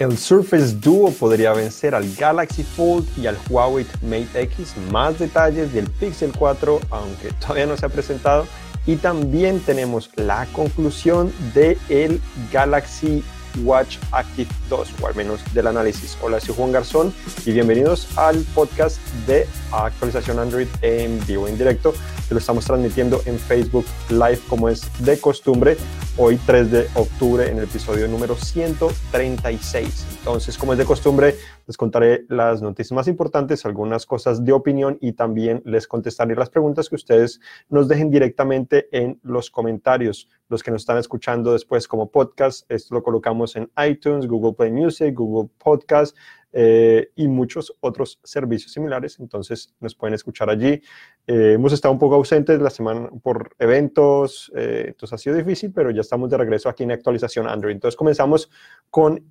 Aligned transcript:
El 0.00 0.16
Surface 0.16 0.76
Duo 0.76 1.12
podría 1.12 1.52
vencer 1.52 1.94
al 1.94 2.10
Galaxy 2.14 2.62
Fold 2.62 3.06
y 3.18 3.26
al 3.26 3.36
Huawei 3.50 3.86
Mate 4.00 4.40
X. 4.44 4.72
Más 4.90 5.18
detalles 5.18 5.74
del 5.74 5.90
Pixel 5.90 6.32
4, 6.32 6.80
aunque 6.88 7.32
todavía 7.32 7.66
no 7.66 7.76
se 7.76 7.84
ha 7.84 7.90
presentado. 7.90 8.46
Y 8.86 8.96
también 8.96 9.60
tenemos 9.60 10.08
la 10.16 10.46
conclusión 10.54 11.30
del 11.52 11.76
el 11.90 12.18
Galaxy 12.50 13.22
Watch 13.62 13.98
Active 14.12 14.48
2, 14.70 14.88
o 15.02 15.06
al 15.06 15.14
menos 15.14 15.40
del 15.52 15.66
análisis. 15.66 16.16
Hola, 16.22 16.40
soy 16.40 16.54
Juan 16.54 16.72
Garzón 16.72 17.12
y 17.44 17.52
bienvenidos 17.52 18.08
al 18.16 18.38
podcast 18.54 18.98
de 19.26 19.46
actualización 19.70 20.38
Android 20.38 20.68
en 20.80 21.20
vivo, 21.26 21.46
en 21.46 21.58
directo, 21.58 21.92
que 22.26 22.34
lo 22.34 22.40
estamos 22.40 22.64
transmitiendo 22.64 23.20
en 23.26 23.38
Facebook 23.38 23.84
Live 24.08 24.40
como 24.48 24.70
es 24.70 24.82
de 25.00 25.18
costumbre, 25.20 25.76
hoy 26.16 26.38
3 26.46 26.70
de 26.70 26.86
octubre 26.94 27.48
en 27.48 27.58
el 27.58 27.64
episodio 27.64 28.08
número 28.08 28.34
136. 28.34 30.06
Entonces, 30.18 30.58
como 30.58 30.72
es 30.72 30.78
de 30.78 30.84
costumbre, 30.84 31.34
les 31.66 31.76
contaré 31.76 32.24
las 32.28 32.62
noticias 32.62 32.92
más 32.92 33.08
importantes, 33.08 33.64
algunas 33.64 34.06
cosas 34.06 34.44
de 34.44 34.52
opinión 34.52 34.98
y 35.00 35.12
también 35.12 35.62
les 35.64 35.86
contestaré 35.86 36.34
las 36.34 36.50
preguntas 36.50 36.88
que 36.88 36.96
ustedes 36.96 37.40
nos 37.68 37.88
dejen 37.88 38.10
directamente 38.10 38.88
en 38.92 39.18
los 39.22 39.50
comentarios. 39.50 40.28
Los 40.48 40.62
que 40.62 40.70
nos 40.70 40.82
están 40.82 40.98
escuchando 40.98 41.52
después 41.52 41.86
como 41.86 42.10
podcast, 42.10 42.70
esto 42.70 42.94
lo 42.94 43.02
colocamos 43.02 43.56
en 43.56 43.70
iTunes, 43.88 44.26
Google 44.26 44.54
Play 44.54 44.72
Music, 44.72 45.14
Google 45.14 45.50
Podcast, 45.58 46.16
eh, 46.52 47.10
y 47.14 47.28
muchos 47.28 47.76
otros 47.80 48.18
servicios 48.24 48.72
similares. 48.72 49.18
Entonces 49.20 49.74
nos 49.80 49.94
pueden 49.94 50.14
escuchar 50.14 50.50
allí. 50.50 50.82
Eh, 51.26 51.52
hemos 51.54 51.72
estado 51.72 51.92
un 51.92 51.98
poco 51.98 52.16
ausentes 52.16 52.60
la 52.60 52.70
semana 52.70 53.08
por 53.22 53.54
eventos, 53.58 54.50
eh, 54.56 54.86
entonces 54.88 55.12
ha 55.14 55.18
sido 55.18 55.36
difícil, 55.36 55.72
pero 55.72 55.90
ya 55.90 56.00
estamos 56.00 56.28
de 56.30 56.38
regreso 56.38 56.68
aquí 56.68 56.82
en 56.82 56.92
actualización 56.92 57.46
Android. 57.46 57.74
Entonces 57.74 57.96
comenzamos 57.96 58.50
con 58.90 59.24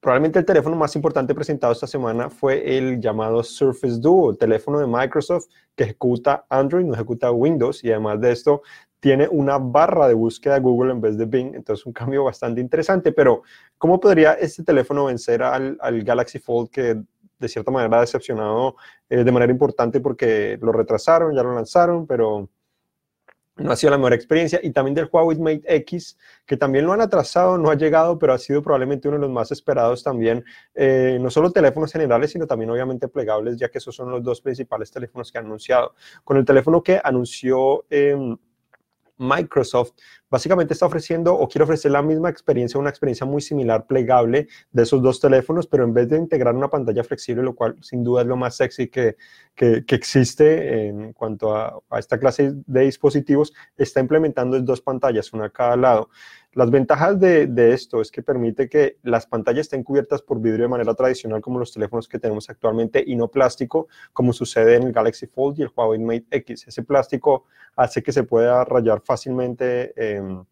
probablemente 0.00 0.40
el 0.40 0.44
teléfono 0.44 0.74
más 0.74 0.96
importante 0.96 1.32
presentado 1.32 1.72
esta 1.72 1.86
semana 1.86 2.28
fue 2.28 2.76
el 2.76 3.00
llamado 3.00 3.44
Surface 3.44 4.00
Duo, 4.00 4.32
el 4.32 4.38
teléfono 4.38 4.80
de 4.80 4.86
Microsoft 4.88 5.46
que 5.76 5.84
ejecuta 5.84 6.44
Android, 6.48 6.84
no 6.84 6.94
ejecuta 6.94 7.30
Windows 7.30 7.84
y 7.84 7.90
además 7.92 8.20
de 8.20 8.32
esto 8.32 8.62
tiene 9.02 9.26
una 9.28 9.58
barra 9.58 10.06
de 10.06 10.14
búsqueda 10.14 10.60
Google 10.60 10.92
en 10.92 11.00
vez 11.00 11.18
de 11.18 11.24
Bing, 11.24 11.56
entonces 11.56 11.84
un 11.84 11.92
cambio 11.92 12.22
bastante 12.22 12.60
interesante, 12.60 13.10
pero 13.10 13.42
¿cómo 13.76 13.98
podría 13.98 14.34
este 14.34 14.62
teléfono 14.62 15.06
vencer 15.06 15.42
al, 15.42 15.76
Galaxy 16.04 16.38
Fold 16.38 16.70
que 16.70 17.02
de 17.36 17.48
cierta 17.48 17.72
manera 17.72 17.98
ha 17.98 18.02
decepcionado 18.02 18.76
eh, 19.10 19.24
de 19.24 19.32
manera 19.32 19.50
importante 19.50 19.98
porque 19.98 20.56
lo 20.62 20.70
retrasaron, 20.70 21.34
ya 21.34 21.42
lo 21.42 21.52
lanzaron, 21.52 22.06
pero 22.06 22.48
no 23.56 23.72
ha 23.72 23.74
sido 23.74 23.90
la 23.90 23.98
mejor 23.98 24.12
experiencia. 24.12 24.60
Y 24.62 24.70
también 24.70 24.94
del 24.94 25.08
Huawei 25.10 25.36
Mate 25.36 25.62
X, 25.66 26.16
que 26.46 26.56
también 26.56 26.86
lo 26.86 26.92
han 26.92 27.00
atrasado, 27.00 27.58
no 27.58 27.70
ha 27.70 27.74
llegado, 27.74 28.20
pero 28.20 28.32
ha 28.34 28.38
sido 28.38 28.62
probablemente 28.62 29.08
uno 29.08 29.16
de 29.16 29.22
los 29.22 29.32
más 29.32 29.50
esperados 29.50 30.04
también, 30.04 30.44
eh, 30.76 31.18
no 31.20 31.28
solo 31.28 31.50
teléfonos 31.50 31.90
generales, 31.92 32.30
sino 32.30 32.46
también 32.46 32.70
obviamente 32.70 33.08
plegables, 33.08 33.56
ya 33.56 33.68
que 33.68 33.78
esos 33.78 33.96
son 33.96 34.12
los 34.12 34.22
dos 34.22 34.40
principales 34.40 34.92
teléfonos 34.92 35.32
que 35.32 35.38
han 35.38 35.46
anunciado. 35.46 35.96
Con 36.22 36.36
el 36.36 36.44
teléfono 36.44 36.84
que 36.84 37.00
anunció... 37.02 37.84
Em, 37.90 38.38
Microsoft 39.22 39.92
básicamente 40.28 40.74
está 40.74 40.86
ofreciendo 40.86 41.34
o 41.34 41.48
quiere 41.48 41.64
ofrecer 41.64 41.90
la 41.92 42.02
misma 42.02 42.28
experiencia, 42.28 42.80
una 42.80 42.90
experiencia 42.90 43.26
muy 43.26 43.40
similar, 43.40 43.86
plegable 43.86 44.48
de 44.70 44.82
esos 44.82 45.02
dos 45.02 45.20
teléfonos, 45.20 45.66
pero 45.66 45.84
en 45.84 45.94
vez 45.94 46.08
de 46.08 46.16
integrar 46.16 46.54
una 46.54 46.68
pantalla 46.68 47.04
flexible, 47.04 47.42
lo 47.42 47.54
cual 47.54 47.76
sin 47.80 48.02
duda 48.02 48.22
es 48.22 48.26
lo 48.26 48.36
más 48.36 48.56
sexy 48.56 48.88
que, 48.88 49.16
que, 49.54 49.84
existe 49.88 50.88
en 50.88 51.12
cuanto 51.12 51.54
a, 51.54 51.78
a, 51.90 51.98
esta 51.98 52.18
clase 52.18 52.52
de 52.66 52.80
dispositivos, 52.80 53.52
está 53.76 54.00
implementando 54.00 54.60
dos 54.60 54.80
pantallas, 54.80 55.32
una 55.32 55.46
a 55.46 55.50
cada 55.50 55.76
lado. 55.76 56.08
Las 56.54 56.70
ventajas 56.70 57.18
de, 57.18 57.72
esto 57.72 58.02
es 58.02 58.10
que 58.10 58.22
permite 58.22 58.68
que 58.68 58.98
las 59.02 59.26
pantallas 59.26 59.62
estén 59.62 59.82
cubiertas 59.82 60.20
por 60.20 60.38
vidrio 60.38 60.64
de 60.64 60.68
manera 60.68 60.92
tradicional 60.94 61.40
como 61.40 61.58
los 61.58 61.72
teléfonos 61.72 62.06
que 62.06 62.18
tenemos 62.18 62.50
actualmente 62.50 63.02
y 63.06 63.16
no 63.16 63.28
plástico 63.28 63.88
como 64.12 64.34
sucede 64.34 64.76
en 64.76 64.82
el 64.82 64.92
Galaxy 64.92 65.26
Fold 65.26 65.58
y 65.58 65.62
el 65.62 65.70
Huawei 65.74 65.98
Mate 65.98 66.26
X. 66.30 66.68
Ese 66.68 66.82
plástico 66.82 67.46
hace 67.74 68.02
que 68.02 68.12
se 68.12 68.24
pueda 68.24 68.64
rayar 68.66 69.00
fácilmente 69.00 69.94
em, 69.96 70.44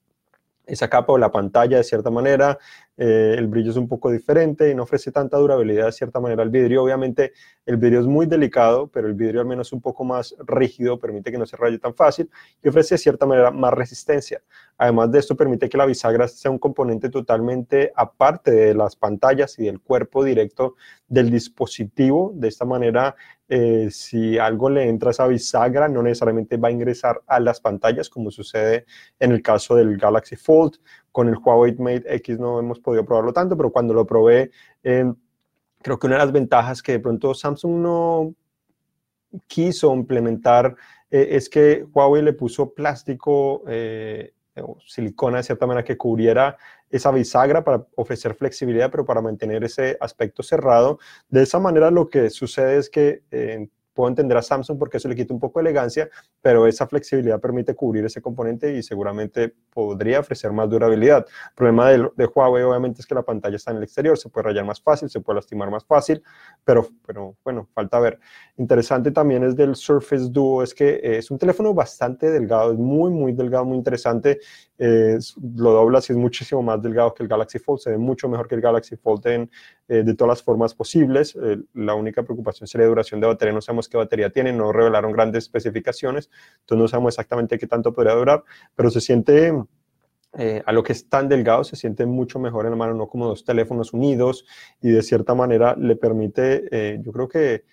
esa 0.64 0.88
capa 0.88 1.12
o 1.12 1.18
la 1.18 1.30
pantalla 1.30 1.76
de 1.76 1.84
cierta 1.84 2.10
manera, 2.10 2.58
eh, 3.02 3.34
el 3.38 3.46
brillo 3.46 3.70
es 3.70 3.78
un 3.78 3.88
poco 3.88 4.10
diferente 4.10 4.70
y 4.70 4.74
no 4.74 4.82
ofrece 4.82 5.10
tanta 5.10 5.38
durabilidad 5.38 5.86
de 5.86 5.92
cierta 5.92 6.20
manera 6.20 6.42
al 6.42 6.50
vidrio. 6.50 6.82
Obviamente 6.82 7.32
el 7.64 7.78
vidrio 7.78 8.00
es 8.00 8.06
muy 8.06 8.26
delicado, 8.26 8.88
pero 8.88 9.08
el 9.08 9.14
vidrio 9.14 9.40
al 9.40 9.46
menos 9.46 9.72
un 9.72 9.80
poco 9.80 10.04
más 10.04 10.36
rígido, 10.46 10.98
permite 11.00 11.32
que 11.32 11.38
no 11.38 11.46
se 11.46 11.56
raye 11.56 11.78
tan 11.78 11.94
fácil 11.94 12.30
y 12.62 12.68
ofrece 12.68 12.96
de 12.96 12.98
cierta 12.98 13.24
manera 13.24 13.50
más 13.50 13.72
resistencia. 13.72 14.42
Además 14.76 15.10
de 15.10 15.18
esto 15.18 15.34
permite 15.34 15.70
que 15.70 15.78
la 15.78 15.86
bisagra 15.86 16.28
sea 16.28 16.50
un 16.50 16.58
componente 16.58 17.08
totalmente 17.08 17.90
aparte 17.96 18.50
de 18.50 18.74
las 18.74 18.96
pantallas 18.96 19.58
y 19.58 19.64
del 19.64 19.80
cuerpo 19.80 20.22
directo 20.22 20.74
del 21.08 21.30
dispositivo. 21.30 22.32
De 22.34 22.48
esta 22.48 22.66
manera, 22.66 23.16
eh, 23.48 23.88
si 23.90 24.36
algo 24.36 24.68
le 24.68 24.86
entra 24.86 25.08
a 25.08 25.12
esa 25.12 25.26
bisagra, 25.26 25.88
no 25.88 26.02
necesariamente 26.02 26.58
va 26.58 26.68
a 26.68 26.70
ingresar 26.70 27.22
a 27.26 27.40
las 27.40 27.62
pantallas, 27.62 28.10
como 28.10 28.30
sucede 28.30 28.84
en 29.18 29.32
el 29.32 29.40
caso 29.40 29.74
del 29.74 29.96
Galaxy 29.96 30.36
Fold 30.36 30.74
con 31.12 31.28
el 31.28 31.36
Huawei 31.36 31.74
Mate 31.76 32.04
X 32.16 32.38
no 32.38 32.58
hemos 32.58 32.80
podido 32.80 33.04
probarlo 33.04 33.32
tanto, 33.32 33.56
pero 33.56 33.70
cuando 33.70 33.94
lo 33.94 34.06
probé, 34.06 34.50
eh, 34.82 35.12
creo 35.82 35.98
que 35.98 36.06
una 36.06 36.16
de 36.16 36.24
las 36.24 36.32
ventajas 36.32 36.82
que 36.82 36.92
de 36.92 37.00
pronto 37.00 37.34
Samsung 37.34 37.72
no 37.72 38.34
quiso 39.46 39.94
implementar 39.94 40.76
eh, 41.10 41.28
es 41.32 41.48
que 41.48 41.86
Huawei 41.92 42.22
le 42.22 42.32
puso 42.32 42.72
plástico 42.72 43.62
eh, 43.68 44.32
o 44.56 44.78
silicona 44.84 45.38
de 45.38 45.44
cierta 45.44 45.66
manera 45.66 45.84
que 45.84 45.96
cubriera 45.96 46.56
esa 46.90 47.10
bisagra 47.12 47.62
para 47.64 47.86
ofrecer 47.94 48.34
flexibilidad, 48.34 48.90
pero 48.90 49.04
para 49.04 49.22
mantener 49.22 49.62
ese 49.64 49.96
aspecto 50.00 50.42
cerrado. 50.42 50.98
De 51.28 51.42
esa 51.42 51.60
manera 51.60 51.90
lo 51.90 52.08
que 52.08 52.30
sucede 52.30 52.76
es 52.78 52.90
que 52.90 53.22
puedo 53.92 54.08
entender 54.08 54.36
a 54.36 54.42
Samsung 54.42 54.78
porque 54.78 54.96
eso 54.96 55.08
le 55.08 55.16
quita 55.16 55.34
un 55.34 55.40
poco 55.40 55.58
de 55.60 55.68
elegancia, 55.68 56.08
pero 56.40 56.66
esa 56.66 56.86
flexibilidad 56.86 57.40
permite 57.40 57.74
cubrir 57.74 58.04
ese 58.04 58.20
componente 58.20 58.76
y 58.76 58.82
seguramente 58.82 59.54
podría 59.72 60.20
ofrecer 60.20 60.52
más 60.52 60.68
durabilidad. 60.68 61.26
El 61.50 61.54
problema 61.54 61.90
de, 61.90 62.08
de, 62.16 62.26
Huawei 62.26 62.62
obviamente 62.62 63.00
es 63.00 63.06
que 63.06 63.14
la 63.14 63.22
pantalla 63.22 63.56
está 63.56 63.70
en 63.70 63.78
el 63.78 63.82
exterior, 63.82 64.16
se 64.16 64.28
puede 64.28 64.48
rayar 64.48 64.64
más 64.64 64.80
fácil, 64.80 65.10
se 65.10 65.20
puede 65.20 65.36
lastimar 65.36 65.70
más 65.70 65.84
fácil, 65.84 66.22
pero, 66.64 66.86
pero 67.06 67.36
bueno, 67.44 67.68
falta 67.74 67.98
ver. 68.00 68.18
Interesante 68.56 69.10
también 69.10 69.42
es 69.44 69.56
del 69.56 69.74
Surface 69.74 70.28
Duo, 70.30 70.62
es 70.62 70.74
que 70.74 71.00
es 71.02 71.30
un 71.30 71.38
teléfono 71.38 71.74
bastante 71.74 72.30
delgado, 72.30 72.72
es 72.72 72.78
muy, 72.78 73.10
muy 73.10 73.32
delgado, 73.32 73.64
muy 73.64 73.76
interesante. 73.76 74.38
Lo 74.80 75.72
doblas 75.72 76.08
y 76.08 76.14
es 76.14 76.18
muchísimo 76.18 76.62
más 76.62 76.80
delgado 76.80 77.12
que 77.12 77.22
el 77.22 77.28
Galaxy 77.28 77.58
Fold, 77.58 77.80
se 77.80 77.90
ve 77.90 77.98
mucho 77.98 78.28
mejor 78.28 78.48
que 78.48 78.54
el 78.54 78.62
Galaxy 78.62 78.96
Fold 78.96 79.26
en, 79.26 79.50
eh, 79.88 80.02
de 80.02 80.14
todas 80.14 80.30
las 80.30 80.42
formas 80.42 80.74
posibles. 80.74 81.36
Eh, 81.36 81.58
la 81.74 81.94
única 81.94 82.22
preocupación 82.22 82.66
sería 82.66 82.86
duración 82.86 83.20
de 83.20 83.26
batería, 83.26 83.52
no 83.52 83.60
sabemos 83.60 83.88
qué 83.88 83.98
batería 83.98 84.30
tiene, 84.30 84.52
no 84.52 84.72
revelaron 84.72 85.12
grandes 85.12 85.44
especificaciones, 85.44 86.30
entonces 86.60 86.82
no 86.82 86.88
sabemos 86.88 87.12
exactamente 87.12 87.58
qué 87.58 87.66
tanto 87.66 87.92
podría 87.92 88.14
durar, 88.14 88.44
pero 88.74 88.90
se 88.90 89.00
siente... 89.00 89.52
Eh, 90.38 90.62
a 90.64 90.70
lo 90.70 90.84
que 90.84 90.92
es 90.92 91.08
tan 91.08 91.28
delgado 91.28 91.64
se 91.64 91.74
siente 91.74 92.06
mucho 92.06 92.38
mejor 92.38 92.64
en 92.64 92.70
la 92.70 92.76
mano, 92.76 92.94
no 92.94 93.08
como 93.08 93.26
dos 93.26 93.44
teléfonos 93.44 93.92
unidos 93.92 94.46
y 94.80 94.90
de 94.90 95.02
cierta 95.02 95.34
manera 95.34 95.74
le 95.76 95.96
permite, 95.96 97.00
yo 97.02 97.10
creo 97.10 97.26
que 97.26 97.64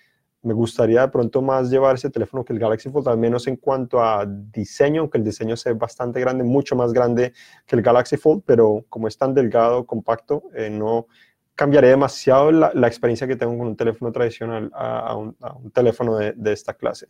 me 0.42 0.54
gustaría 0.54 1.02
de 1.02 1.08
pronto 1.08 1.42
más 1.42 1.70
llevar 1.70 1.96
ese 1.96 2.10
teléfono 2.10 2.44
que 2.44 2.52
el 2.52 2.58
Galaxy 2.58 2.90
Fold, 2.90 3.08
al 3.08 3.18
menos 3.18 3.46
en 3.46 3.56
cuanto 3.56 4.02
a 4.02 4.24
diseño, 4.26 5.02
aunque 5.02 5.18
el 5.18 5.24
diseño 5.24 5.56
sea 5.56 5.74
bastante 5.74 6.20
grande, 6.20 6.44
mucho 6.44 6.76
más 6.76 6.92
grande 6.92 7.32
que 7.66 7.76
el 7.76 7.82
Galaxy 7.82 8.16
Fold, 8.16 8.42
pero 8.46 8.84
como 8.88 9.08
es 9.08 9.18
tan 9.18 9.34
delgado, 9.34 9.84
compacto, 9.84 10.44
no 10.70 11.06
cambiaría 11.58 11.90
demasiado 11.90 12.52
la, 12.52 12.86
experiencia 12.86 13.26
que 13.26 13.34
tengo 13.34 13.58
con 13.58 13.66
un 13.66 13.76
teléfono 13.76 14.12
tradicional 14.12 14.70
a, 14.72 15.16
un, 15.16 15.34
teléfono 15.72 16.16
de, 16.16 16.52
esta 16.52 16.72
clase. 16.74 17.08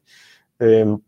Em, 0.58 0.98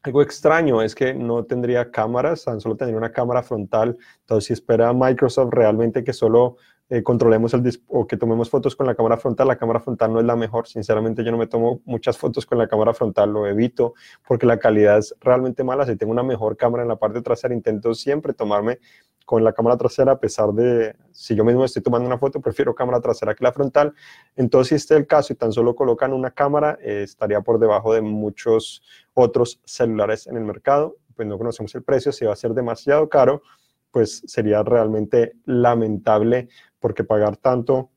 algo 0.00 0.22
extraño 0.22 0.80
es 0.80 0.94
que 0.94 1.12
no 1.12 1.44
tendría 1.44 1.90
cámaras, 1.90 2.44
tan 2.44 2.58
solo 2.58 2.74
tendría 2.74 2.96
una 2.96 3.12
cámara 3.12 3.42
frontal. 3.42 3.98
Entonces, 4.20 4.46
si 4.46 4.52
espera 4.54 4.94
Microsoft 4.94 5.52
realmente 5.52 6.04
que 6.04 6.14
solo 6.14 6.56
eh, 6.88 7.02
controlemos 7.02 7.52
el 7.54 7.68
o 7.88 8.06
que 8.06 8.16
tomemos 8.16 8.48
fotos 8.48 8.76
con 8.76 8.86
la 8.86 8.94
cámara 8.94 9.16
frontal, 9.16 9.48
la 9.48 9.56
cámara 9.56 9.80
frontal 9.80 10.12
no 10.12 10.20
es 10.20 10.26
la 10.26 10.36
mejor. 10.36 10.68
Sinceramente, 10.68 11.24
yo 11.24 11.32
no 11.32 11.38
me 11.38 11.48
tomo 11.48 11.80
muchas 11.84 12.16
fotos 12.16 12.46
con 12.46 12.58
la 12.58 12.68
cámara 12.68 12.94
frontal, 12.94 13.32
lo 13.32 13.46
evito 13.46 13.94
porque 14.26 14.46
la 14.46 14.58
calidad 14.58 14.98
es 14.98 15.14
realmente 15.20 15.64
mala. 15.64 15.84
Si 15.84 15.96
tengo 15.96 16.12
una 16.12 16.22
mejor 16.22 16.56
cámara 16.56 16.84
en 16.84 16.88
la 16.88 16.96
parte 16.96 17.22
trasera, 17.22 17.54
intento 17.54 17.92
siempre 17.94 18.34
tomarme 18.34 18.78
con 19.24 19.42
la 19.42 19.52
cámara 19.52 19.76
trasera, 19.76 20.12
a 20.12 20.20
pesar 20.20 20.52
de, 20.52 20.94
si 21.10 21.34
yo 21.34 21.44
mismo 21.44 21.64
estoy 21.64 21.82
tomando 21.82 22.06
una 22.06 22.16
foto, 22.16 22.40
prefiero 22.40 22.74
cámara 22.76 23.00
trasera 23.00 23.34
que 23.34 23.42
la 23.42 23.52
frontal. 23.52 23.92
Entonces, 24.36 24.68
si 24.68 24.74
este 24.76 24.94
es 24.94 25.00
el 25.00 25.06
caso 25.08 25.32
y 25.32 25.36
tan 25.36 25.50
solo 25.50 25.74
colocan 25.74 26.12
una 26.12 26.30
cámara, 26.30 26.78
eh, 26.80 27.02
estaría 27.02 27.40
por 27.40 27.58
debajo 27.58 27.92
de 27.92 28.02
muchos 28.02 28.82
otros 29.14 29.60
celulares 29.64 30.28
en 30.28 30.36
el 30.36 30.44
mercado. 30.44 30.96
Pues 31.16 31.26
no 31.26 31.36
conocemos 31.36 31.74
el 31.74 31.82
precio, 31.82 32.12
si 32.12 32.24
va 32.24 32.34
a 32.34 32.36
ser 32.36 32.52
demasiado 32.52 33.08
caro, 33.08 33.42
pues 33.90 34.22
sería 34.26 34.62
realmente 34.62 35.32
lamentable 35.46 36.48
porque 36.80 37.04
pagar 37.04 37.36
tanto 37.36 37.90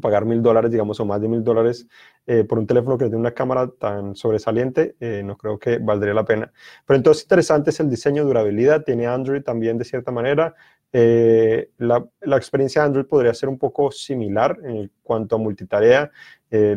pagar 0.00 0.24
mil 0.24 0.42
dólares, 0.42 0.70
digamos, 0.70 0.98
o 1.00 1.04
más 1.04 1.20
de 1.20 1.28
mil 1.28 1.44
dólares 1.44 1.86
eh, 2.26 2.44
por 2.44 2.58
un 2.58 2.66
teléfono 2.66 2.98
que 2.98 3.04
tiene 3.04 3.18
una 3.18 3.32
cámara 3.32 3.68
tan 3.78 4.14
sobresaliente, 4.16 4.96
eh, 5.00 5.22
no 5.24 5.36
creo 5.36 5.58
que 5.58 5.78
valdría 5.78 6.14
la 6.14 6.24
pena. 6.24 6.52
Pero 6.86 6.96
entonces 6.96 7.24
interesante 7.24 7.70
es 7.70 7.80
el 7.80 7.90
diseño, 7.90 8.24
durabilidad, 8.24 8.84
tiene 8.84 9.06
Android 9.06 9.42
también 9.42 9.78
de 9.78 9.84
cierta 9.84 10.10
manera, 10.10 10.54
Eh, 10.96 11.70
la, 11.78 12.06
experiencia 12.36 12.82
de 12.82 12.86
Android 12.86 13.06
podría 13.06 13.34
ser 13.34 13.48
un 13.48 13.58
poco 13.58 13.90
similar 13.90 14.56
en 14.62 14.92
cuanto 15.02 15.34
a 15.34 15.38
multitarea. 15.38 16.12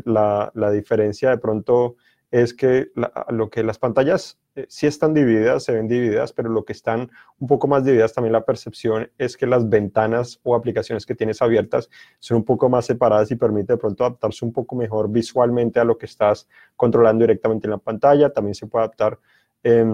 La, 0.06 0.72
diferencia 0.72 1.30
de 1.30 1.38
pronto 1.38 1.98
es 2.32 2.56
que 2.56 2.88
lo 3.30 3.50
que 3.52 3.62
las 3.62 3.78
pantallas 3.78 4.40
eh, 4.58 4.66
sí 4.70 4.88
están 4.88 5.14
divididas, 5.14 5.64
se 5.64 5.72
ven 5.72 5.88
divididas, 5.88 6.34
pero 6.34 6.50
lo 6.50 6.66
que 6.66 6.74
están 6.74 7.12
un 7.38 7.48
poco 7.48 7.68
más 7.68 7.86
divididas 7.86 8.12
también 8.12 8.34
la 8.34 8.44
percepción 8.44 9.12
es 9.20 9.38
que 9.38 9.46
las 9.46 9.70
ventanas 9.70 10.40
o 10.42 10.56
aplicaciones 10.56 11.06
que 11.06 11.14
tienes 11.14 11.44
abiertas 11.44 11.92
son 12.18 12.38
un 12.38 12.44
poco 12.44 12.68
más 12.68 12.88
separadas 12.88 13.30
y 13.30 13.36
permite 13.36 13.74
de 13.74 13.78
pronto 13.78 14.04
adaptarse 14.04 14.44
un 14.44 14.52
poco 14.52 14.76
mejor 14.76 15.12
visualmente 15.12 15.80
a 15.80 15.84
lo 15.84 16.00
que 16.00 16.08
estás 16.08 16.48
controlando 16.76 17.24
directamente 17.24 17.68
en 17.68 17.72
la 17.72 17.78
pantalla. 17.78 18.34
También 18.34 18.56
se 18.56 18.66
puede 18.66 18.86
adaptar 18.86 19.20
eh, 19.64 19.86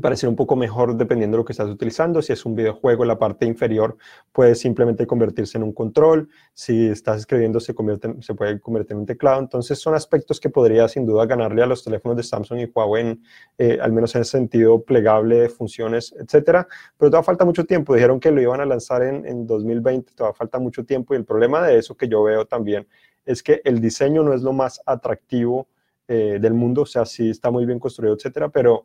parecer 0.00 0.28
un 0.28 0.36
poco 0.36 0.56
mejor 0.56 0.96
dependiendo 0.96 1.36
de 1.36 1.42
lo 1.42 1.44
que 1.44 1.52
estás 1.52 1.68
utilizando. 1.68 2.22
Si 2.22 2.32
es 2.32 2.44
un 2.44 2.54
videojuego, 2.54 3.04
la 3.04 3.18
parte 3.18 3.46
inferior 3.46 3.96
puede 4.32 4.54
simplemente 4.54 5.06
convertirse 5.06 5.58
en 5.58 5.64
un 5.64 5.72
control. 5.72 6.28
Si 6.52 6.88
estás 6.88 7.20
escribiendo, 7.20 7.60
se, 7.60 7.74
convierte, 7.74 8.14
se 8.20 8.34
puede 8.34 8.60
convertir 8.60 8.92
en 8.92 8.98
un 8.98 9.06
teclado. 9.06 9.40
Entonces, 9.40 9.78
son 9.78 9.94
aspectos 9.94 10.40
que 10.40 10.50
podría 10.50 10.88
sin 10.88 11.06
duda 11.06 11.26
ganarle 11.26 11.62
a 11.62 11.66
los 11.66 11.84
teléfonos 11.84 12.16
de 12.16 12.22
Samsung 12.22 12.60
y 12.60 12.70
Huawei, 12.74 13.20
eh, 13.58 13.78
al 13.80 13.92
menos 13.92 14.14
en 14.14 14.20
el 14.20 14.26
sentido 14.26 14.82
plegable, 14.82 15.48
funciones, 15.48 16.14
etcétera. 16.18 16.66
Pero 16.96 17.10
todavía 17.10 17.24
falta 17.24 17.44
mucho 17.44 17.64
tiempo. 17.64 17.94
Dijeron 17.94 18.20
que 18.20 18.30
lo 18.30 18.40
iban 18.40 18.60
a 18.60 18.66
lanzar 18.66 19.02
en, 19.02 19.26
en 19.26 19.46
2020, 19.46 20.12
todavía 20.14 20.34
falta 20.34 20.58
mucho 20.58 20.84
tiempo. 20.84 21.14
Y 21.14 21.18
el 21.18 21.24
problema 21.24 21.66
de 21.66 21.78
eso 21.78 21.96
que 21.96 22.08
yo 22.08 22.22
veo 22.22 22.46
también 22.46 22.86
es 23.24 23.42
que 23.42 23.60
el 23.64 23.80
diseño 23.80 24.22
no 24.22 24.34
es 24.34 24.42
lo 24.42 24.52
más 24.52 24.80
atractivo 24.86 25.68
eh, 26.06 26.38
del 26.38 26.52
mundo. 26.52 26.82
O 26.82 26.86
sea, 26.86 27.06
sí 27.06 27.30
está 27.30 27.50
muy 27.50 27.64
bien 27.64 27.78
construido, 27.78 28.14
etcétera, 28.14 28.50
pero 28.50 28.84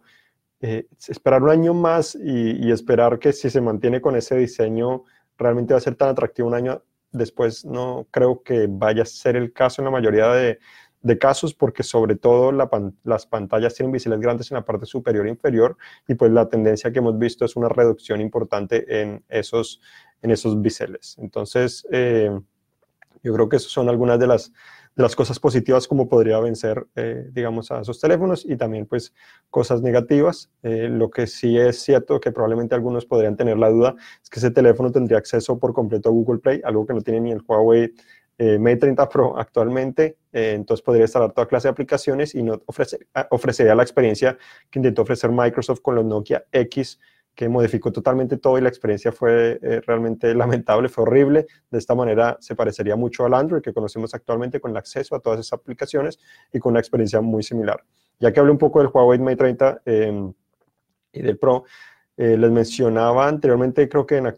eh, 0.62 0.88
esperar 1.08 1.42
un 1.42 1.50
año 1.50 1.74
más 1.74 2.16
y, 2.16 2.72
esperar 2.72 3.18
que 3.18 3.32
si 3.32 3.50
se 3.50 3.62
mantiene 3.62 4.02
con 4.02 4.16
ese 4.18 4.36
diseño 4.36 5.06
realmente 5.38 5.74
va 5.74 5.78
a 5.78 5.82
ser 5.82 5.96
tan 5.96 6.10
atractivo 6.10 6.50
un 6.50 6.54
año 6.54 6.84
después, 7.12 7.64
no 7.64 8.08
creo 8.12 8.44
que 8.44 8.68
vaya 8.70 9.04
a 9.04 9.06
ser 9.06 9.38
el 9.38 9.54
caso 9.54 9.82
en 9.82 9.86
la 9.86 9.92
mayoría 9.92 10.28
de, 10.34 10.60
casos 11.18 11.54
porque 11.54 11.82
sobre 11.82 12.18
todo 12.18 12.52
las 12.52 13.26
pantallas 13.26 13.74
tienen 13.74 13.94
biseles 13.94 14.20
grandes 14.20 14.52
en 14.52 14.56
la 14.56 14.66
parte 14.66 14.86
superior 14.86 15.26
e 15.26 15.30
inferior 15.30 15.78
y 16.10 16.16
pues 16.16 16.30
la 16.30 16.50
tendencia 16.50 16.92
que 16.92 17.00
hemos 17.00 17.18
visto 17.18 17.46
es 17.46 17.56
una 17.56 17.70
reducción 17.70 18.20
importante 18.20 19.02
en 19.02 19.24
esos, 19.30 19.82
en 20.22 20.32
esos 20.32 20.62
biseles. 20.62 21.16
Entonces, 21.20 21.88
eh, 21.90 22.38
yo 23.24 23.34
creo 23.34 23.48
que 23.48 23.56
esas 23.56 23.72
son 23.72 23.88
algunas 23.88 24.20
de 24.20 24.28
las 24.28 24.52
de 25.00 25.04
las 25.04 25.16
cosas 25.16 25.40
positivas 25.40 25.88
como 25.88 26.10
podría 26.10 26.42
vencer, 26.42 26.86
eh, 26.94 27.30
digamos, 27.32 27.72
a 27.72 27.80
esos 27.80 28.02
teléfonos 28.02 28.44
y 28.46 28.58
también 28.58 28.86
pues 28.86 29.14
cosas 29.50 29.82
negativas. 29.82 30.52
Eh, 30.62 30.90
lo 30.90 31.10
que 31.10 31.26
sí 31.26 31.58
es 31.58 31.80
cierto 31.80 32.20
que 32.20 32.34
probablemente 32.34 32.76
algunos 32.76 33.06
podrían 33.06 33.38
tener 33.38 33.58
la 33.58 33.70
duda 33.70 33.96
es 34.22 34.30
que 34.30 34.40
ese 34.40 34.52
teléfono 34.52 34.92
tendría 34.92 35.18
acceso 35.18 35.58
por 35.58 35.72
completo 35.72 36.10
a 36.10 36.12
Google 36.12 36.40
Play, 36.40 36.60
algo 36.66 36.86
que 36.86 36.94
no 36.94 37.00
tiene 37.00 37.22
ni 37.22 37.32
el 37.32 37.42
Huawei 37.48 37.94
eh, 38.40 38.60
Mate 38.60 38.76
30 38.76 39.08
Pro 39.08 39.40
actualmente, 39.40 40.18
entonces 40.34 40.84
podría 40.84 41.04
instalar 41.04 41.32
toda 41.32 41.48
clase 41.48 41.70
de 41.70 41.72
aplicaciones 41.72 42.36
y 42.36 42.44
no 42.44 42.62
ofrecer, 42.66 43.08
ofrecería 43.30 43.76
la 43.76 43.84
experiencia 43.84 44.38
que 44.70 44.80
intentó 44.80 45.04
ofrecer 45.04 45.32
Microsoft 45.32 45.80
con 45.80 45.96
los 45.96 46.04
Nokia 46.04 46.44
X 46.52 47.00
que 47.40 47.48
modificó 47.48 47.90
totalmente 47.90 48.36
todo 48.36 48.58
y 48.58 48.62
la 48.62 48.68
experiencia 48.68 49.14
fue 49.14 49.60
eh, 49.64 49.80
realmente 49.88 50.34
lamentable, 50.36 50.90
fue 50.90 51.04
horrible. 51.04 51.48
De 51.72 51.78
esta 51.78 51.96
manera 51.96 52.36
se 52.42 52.54
parecería 52.54 52.98
mucho 52.98 53.26
al 53.26 53.34
Android 53.34 53.62
que 53.62 53.72
conocemos 53.72 54.14
actualmente 54.14 54.60
con 54.60 54.72
el 54.72 54.78
acceso 54.78 55.16
a 55.16 55.22
todas 55.22 55.40
esas 55.40 55.54
aplicaciones 55.54 56.20
y 56.52 56.60
con 56.60 56.72
una 56.72 56.82
experiencia 56.82 57.22
muy 57.22 57.42
similar. 57.42 57.82
Ya 58.20 58.34
que 58.34 58.42
hablé 58.42 58.52
un 58.52 58.58
poco 58.58 58.80
del 58.80 58.90
Huawei 58.94 59.20
Mate 59.20 59.38
30 59.38 59.82
em, 59.86 60.34
y 61.14 61.22
del 61.22 61.38
Pro, 61.38 61.64
eh, 62.18 62.36
les 62.36 62.52
mencionaba 62.52 63.30
anteriormente, 63.30 63.88
creo 63.88 64.06
que 64.06 64.18
en 64.18 64.36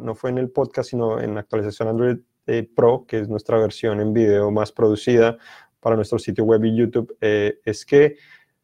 no 0.00 0.14
fue 0.14 0.30
en 0.30 0.38
el 0.38 0.48
podcast, 0.48 0.88
sino 0.88 1.20
en 1.20 1.36
actualización 1.36 1.88
Android 1.88 2.16
eh, 2.46 2.66
Pro, 2.74 3.04
que 3.06 3.20
es 3.20 3.28
nuestra 3.28 3.58
versión 3.58 4.00
en 4.00 4.14
video 4.14 4.50
más 4.50 4.72
producida 4.72 5.36
para 5.80 5.96
nuestro 5.96 6.18
sitio 6.18 6.44
web 6.44 6.64
y 6.64 6.74
YouTube, 6.74 7.14
es 7.20 7.84
que 7.84 8.16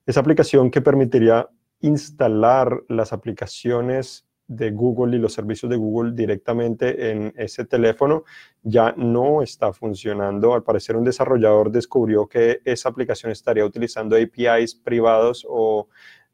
esa 0.07 0.21
aplicación 0.21 0.71
que 0.71 0.81
permitiría 0.81 1.47
instalar 1.85 2.83
las 2.89 3.13
aplicaciones 3.13 4.27
de 4.47 4.71
Google 4.71 5.17
y 5.17 5.21
los 5.21 5.33
servicios 5.33 5.71
de 5.71 5.77
Google 5.77 6.13
directamente 6.15 7.11
en 7.11 7.33
ese 7.37 7.65
teléfono 7.65 8.25
ya 8.63 8.95
no 8.97 9.43
está 9.43 9.73
funcionando. 9.73 10.55
Al 10.55 10.63
parecer 10.63 10.97
un 10.97 11.05
desarrollador 11.05 11.71
descubrió 11.71 12.27
que 12.27 12.61
esa 12.65 12.89
aplicación 12.89 13.33
estaría 13.33 13.65
utilizando 13.65 14.17
APIs 14.17 14.75
privados 14.75 15.47
o 15.49 15.89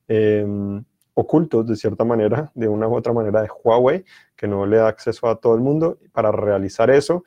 em, 0.06 0.84
ocultos 1.14 1.66
de 1.66 1.76
cierta 1.76 2.04
manera, 2.04 2.50
de 2.54 2.68
una 2.68 2.86
u 2.88 2.94
otra 2.96 3.12
manera 3.12 3.42
de 3.42 3.48
Huawei, 3.48 4.04
que 4.36 4.46
no 4.46 4.66
le 4.66 4.76
da 4.76 4.88
acceso 4.88 5.28
a 5.28 5.36
todo 5.36 5.54
el 5.54 5.60
mundo. 5.60 5.98
Para 6.12 6.30
realizar 6.30 6.90
eso, 6.90 7.24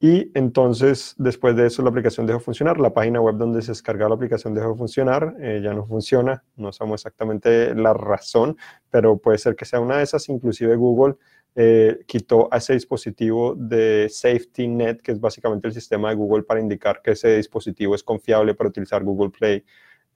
y 0.00 0.30
entonces, 0.34 1.14
después 1.18 1.56
de 1.56 1.66
eso, 1.66 1.82
la 1.82 1.90
aplicación 1.90 2.26
dejó 2.26 2.38
de 2.40 2.44
funcionar. 2.44 2.78
La 2.78 2.92
página 2.92 3.20
web 3.20 3.36
donde 3.36 3.62
se 3.62 3.70
descargaba 3.70 4.10
la 4.10 4.16
aplicación 4.16 4.52
dejó 4.52 4.72
de 4.72 4.76
funcionar. 4.76 5.34
Eh, 5.40 5.60
ya 5.62 5.72
no 5.72 5.86
funciona. 5.86 6.44
No 6.56 6.72
sabemos 6.72 7.00
exactamente 7.00 7.74
la 7.74 7.94
razón, 7.94 8.56
pero 8.90 9.16
puede 9.18 9.38
ser 9.38 9.56
que 9.56 9.64
sea 9.64 9.80
una 9.80 9.98
de 9.98 10.02
esas. 10.02 10.28
Inclusive 10.28 10.76
Google 10.76 11.14
eh, 11.54 12.00
quitó 12.06 12.48
a 12.52 12.58
ese 12.58 12.74
dispositivo 12.74 13.54
de 13.54 14.08
Safety 14.10 14.66
Net, 14.68 15.00
que 15.00 15.12
es 15.12 15.20
básicamente 15.20 15.68
el 15.68 15.74
sistema 15.74 16.10
de 16.10 16.16
Google 16.16 16.42
para 16.42 16.60
indicar 16.60 17.00
que 17.00 17.12
ese 17.12 17.36
dispositivo 17.36 17.94
es 17.94 18.02
confiable 18.02 18.54
para 18.54 18.68
utilizar 18.68 19.02
Google 19.04 19.30
Play 19.30 19.64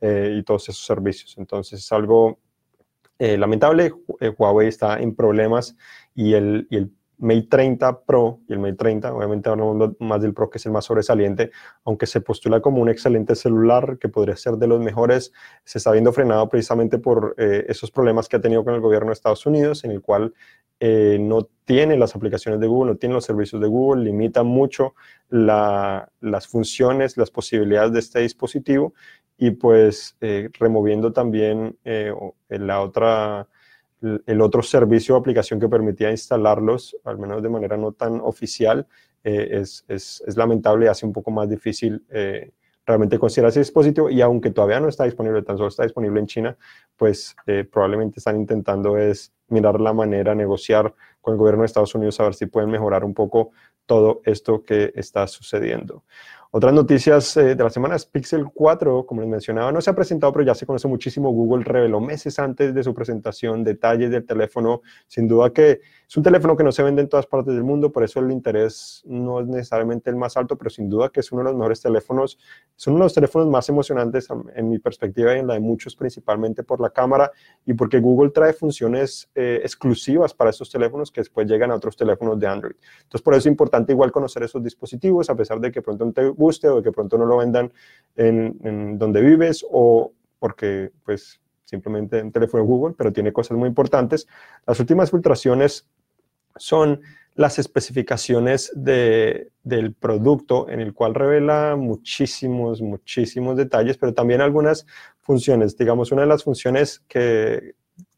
eh, 0.00 0.36
y 0.38 0.42
todos 0.42 0.68
esos 0.68 0.84
servicios. 0.84 1.36
Entonces, 1.38 1.80
es 1.80 1.92
algo 1.92 2.40
lamentable. 3.20 3.92
Huawei 4.36 4.68
está 4.68 5.00
en 5.00 5.12
problemas 5.16 5.76
y 6.14 6.34
el 6.34 6.68
Mate 7.18 7.48
30 7.50 8.04
Pro 8.04 8.40
y 8.48 8.52
el 8.52 8.60
Mate 8.60 8.74
30, 8.74 9.12
obviamente 9.12 9.48
hablamos 9.48 9.96
más 9.98 10.22
del 10.22 10.34
Pro 10.34 10.48
que 10.48 10.58
es 10.58 10.66
el 10.66 10.72
más 10.72 10.84
sobresaliente, 10.84 11.50
aunque 11.84 12.06
se 12.06 12.20
postula 12.20 12.60
como 12.60 12.80
un 12.80 12.88
excelente 12.88 13.34
celular 13.34 13.98
que 13.98 14.08
podría 14.08 14.36
ser 14.36 14.54
de 14.54 14.68
los 14.68 14.80
mejores, 14.80 15.32
se 15.64 15.78
está 15.78 15.90
viendo 15.90 16.12
frenado 16.12 16.48
precisamente 16.48 16.98
por 16.98 17.34
eh, 17.36 17.66
esos 17.68 17.90
problemas 17.90 18.28
que 18.28 18.36
ha 18.36 18.40
tenido 18.40 18.64
con 18.64 18.74
el 18.74 18.80
gobierno 18.80 19.08
de 19.08 19.14
Estados 19.14 19.44
Unidos, 19.46 19.82
en 19.84 19.90
el 19.90 20.00
cual 20.00 20.32
eh, 20.78 21.18
no 21.20 21.48
tiene 21.64 21.96
las 21.96 22.14
aplicaciones 22.14 22.60
de 22.60 22.68
Google, 22.68 22.92
no 22.92 22.98
tiene 22.98 23.16
los 23.16 23.24
servicios 23.24 23.60
de 23.60 23.66
Google, 23.66 24.04
limita 24.04 24.44
mucho 24.44 24.94
las 25.28 26.46
funciones, 26.46 27.16
las 27.16 27.32
posibilidades 27.32 27.92
de 27.92 27.98
este 27.98 28.20
dispositivo 28.20 28.94
y 29.36 29.50
pues 29.50 30.16
eh, 30.20 30.50
removiendo 30.58 31.12
también 31.12 31.76
la 32.48 32.80
otra 32.80 33.48
el 34.00 34.40
otro 34.40 34.62
servicio 34.62 35.14
o 35.14 35.18
aplicación 35.18 35.58
que 35.58 35.68
permitía 35.68 36.10
instalarlos, 36.10 36.96
al 37.04 37.18
menos 37.18 37.42
de 37.42 37.48
manera 37.48 37.76
no 37.76 37.92
tan 37.92 38.20
oficial, 38.20 38.86
eh, 39.24 39.60
es, 39.60 39.84
es, 39.88 40.22
lamentable 40.36 40.86
y 40.86 40.88
hace 40.88 41.04
un 41.04 41.12
poco 41.12 41.30
más 41.30 41.48
difícil 41.48 42.04
eh, 42.10 42.52
realmente 42.86 43.18
considerar 43.18 43.50
ese 43.50 43.60
dispositivo 43.60 44.08
y 44.08 44.20
aunque 44.22 44.50
todavía 44.50 44.80
no 44.80 44.88
está 44.88 45.04
disponible, 45.04 45.42
tan 45.42 45.58
solo 45.58 45.68
está 45.68 45.82
disponible 45.82 46.20
en 46.20 46.26
China, 46.26 46.56
pues 46.96 47.36
eh, 47.46 47.64
probablemente 47.70 48.20
están 48.20 48.36
intentando 48.36 48.96
es 48.96 49.32
mirar 49.48 49.80
la 49.80 49.92
manera, 49.92 50.34
negociar 50.34 50.94
con 51.20 51.34
el 51.34 51.38
gobierno 51.38 51.62
de 51.62 51.66
Estados 51.66 51.94
Unidos 51.94 52.18
a 52.20 52.24
ver 52.24 52.34
si 52.34 52.46
pueden 52.46 52.70
mejorar 52.70 53.04
un 53.04 53.12
poco 53.12 53.50
todo 53.84 54.20
esto 54.24 54.62
que 54.62 54.92
está 54.94 55.26
sucediendo. 55.26 56.04
Otras 56.50 56.72
noticias 56.72 57.36
eh, 57.36 57.54
de 57.54 57.62
la 57.62 57.68
semana 57.68 57.96
es 57.96 58.06
Pixel 58.06 58.46
4, 58.46 59.04
como 59.04 59.20
les 59.20 59.28
mencionaba, 59.28 59.70
no 59.70 59.82
se 59.82 59.90
ha 59.90 59.94
presentado, 59.94 60.32
pero 60.32 60.46
ya 60.46 60.54
se 60.54 60.64
conoce 60.64 60.88
muchísimo. 60.88 61.30
Google 61.30 61.62
reveló 61.62 62.00
meses 62.00 62.38
antes 62.38 62.72
de 62.74 62.82
su 62.82 62.94
presentación 62.94 63.62
detalles 63.62 64.10
del 64.10 64.24
teléfono. 64.24 64.80
Sin 65.06 65.28
duda 65.28 65.50
que 65.50 65.80
es 66.08 66.16
un 66.16 66.22
teléfono 66.22 66.56
que 66.56 66.64
no 66.64 66.72
se 66.72 66.82
vende 66.82 67.02
en 67.02 67.08
todas 67.10 67.26
partes 67.26 67.52
del 67.52 67.64
mundo, 67.64 67.92
por 67.92 68.02
eso 68.02 68.20
el 68.20 68.32
interés 68.32 69.02
no 69.04 69.40
es 69.40 69.46
necesariamente 69.46 70.08
el 70.08 70.16
más 70.16 70.38
alto, 70.38 70.56
pero 70.56 70.70
sin 70.70 70.88
duda 70.88 71.10
que 71.10 71.20
es 71.20 71.30
uno 71.32 71.42
de 71.42 71.50
los 71.50 71.54
mejores 71.54 71.82
teléfonos. 71.82 72.38
Es 72.78 72.86
uno 72.86 72.96
de 72.96 73.02
los 73.02 73.12
teléfonos 73.12 73.46
más 73.48 73.68
emocionantes 73.68 74.28
en 74.54 74.70
mi 74.70 74.78
perspectiva 74.78 75.36
y 75.36 75.40
en 75.40 75.48
la 75.48 75.52
de 75.52 75.60
muchos, 75.60 75.94
principalmente 75.96 76.62
por 76.62 76.80
la 76.80 76.88
cámara 76.88 77.30
y 77.66 77.74
porque 77.74 78.00
Google 78.00 78.30
trae 78.30 78.54
funciones 78.54 79.28
eh, 79.34 79.60
exclusivas 79.62 80.32
para 80.32 80.48
estos 80.48 80.70
teléfonos 80.70 81.12
que 81.12 81.20
después 81.20 81.46
llegan 81.46 81.72
a 81.72 81.74
otros 81.74 81.94
teléfonos 81.94 82.38
de 82.38 82.46
Android. 82.46 82.76
Entonces, 83.02 83.20
por 83.20 83.34
eso 83.34 83.40
es 83.40 83.46
importante 83.46 83.92
igual 83.92 84.10
conocer 84.10 84.42
esos 84.44 84.62
dispositivos, 84.62 85.28
a 85.28 85.34
pesar 85.34 85.60
de 85.60 85.70
que 85.70 85.82
pronto 85.82 86.04
guste 86.38 86.68
o 86.68 86.76
de 86.76 86.82
que 86.82 86.92
pronto 86.92 87.18
no 87.18 87.26
lo 87.26 87.36
vendan 87.36 87.72
en, 88.16 88.98
donde 88.98 89.20
vives 89.20 89.64
o 89.70 90.12
porque, 90.38 90.92
pues, 91.04 91.40
simplemente 91.64 92.22
un 92.22 92.32
teléfono 92.32 92.64
Google, 92.64 92.94
pero 92.96 93.12
tiene 93.12 93.32
cosas 93.32 93.58
muy 93.58 93.68
importantes. 93.68 94.26
Las 94.66 94.80
últimas 94.80 95.10
filtraciones 95.10 95.86
son 96.56 97.00
las 97.34 97.58
especificaciones 97.58 98.72
de, 98.74 99.50
del 99.62 99.94
producto, 99.94 100.68
en 100.68 100.80
el 100.80 100.92
cual 100.92 101.14
revela 101.14 101.76
muchísimos, 101.76 102.82
muchísimos 102.82 103.56
detalles, 103.56 103.96
pero 103.96 104.12
también 104.12 104.40
algunas 104.40 104.86
funciones. 105.20 105.76
Digamos, 105.76 106.10
una 106.10 106.22
de 106.22 106.28
las 106.28 106.42
funciones 106.42 107.00
que, 107.06 107.74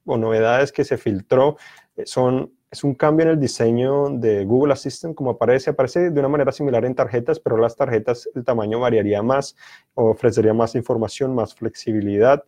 o 0.06 0.16
novedades 0.16 0.72
que 0.72 0.84
se 0.84 0.96
filtró 0.96 1.58
eh, 1.96 2.04
son, 2.06 2.52
es 2.70 2.84
un 2.84 2.94
cambio 2.94 3.26
en 3.26 3.32
el 3.32 3.40
diseño 3.40 4.10
de 4.10 4.44
Google 4.44 4.72
Assistant, 4.72 5.16
como 5.16 5.32
aparece, 5.32 5.70
aparece 5.70 6.10
de 6.10 6.20
una 6.20 6.28
manera 6.28 6.52
similar 6.52 6.84
en 6.84 6.94
tarjetas, 6.94 7.40
pero 7.40 7.56
las 7.56 7.74
tarjetas, 7.74 8.28
el 8.34 8.44
tamaño 8.44 8.78
variaría 8.78 9.22
más, 9.22 9.56
ofrecería 9.94 10.54
más 10.54 10.76
información, 10.76 11.34
más 11.34 11.54
flexibilidad. 11.54 12.44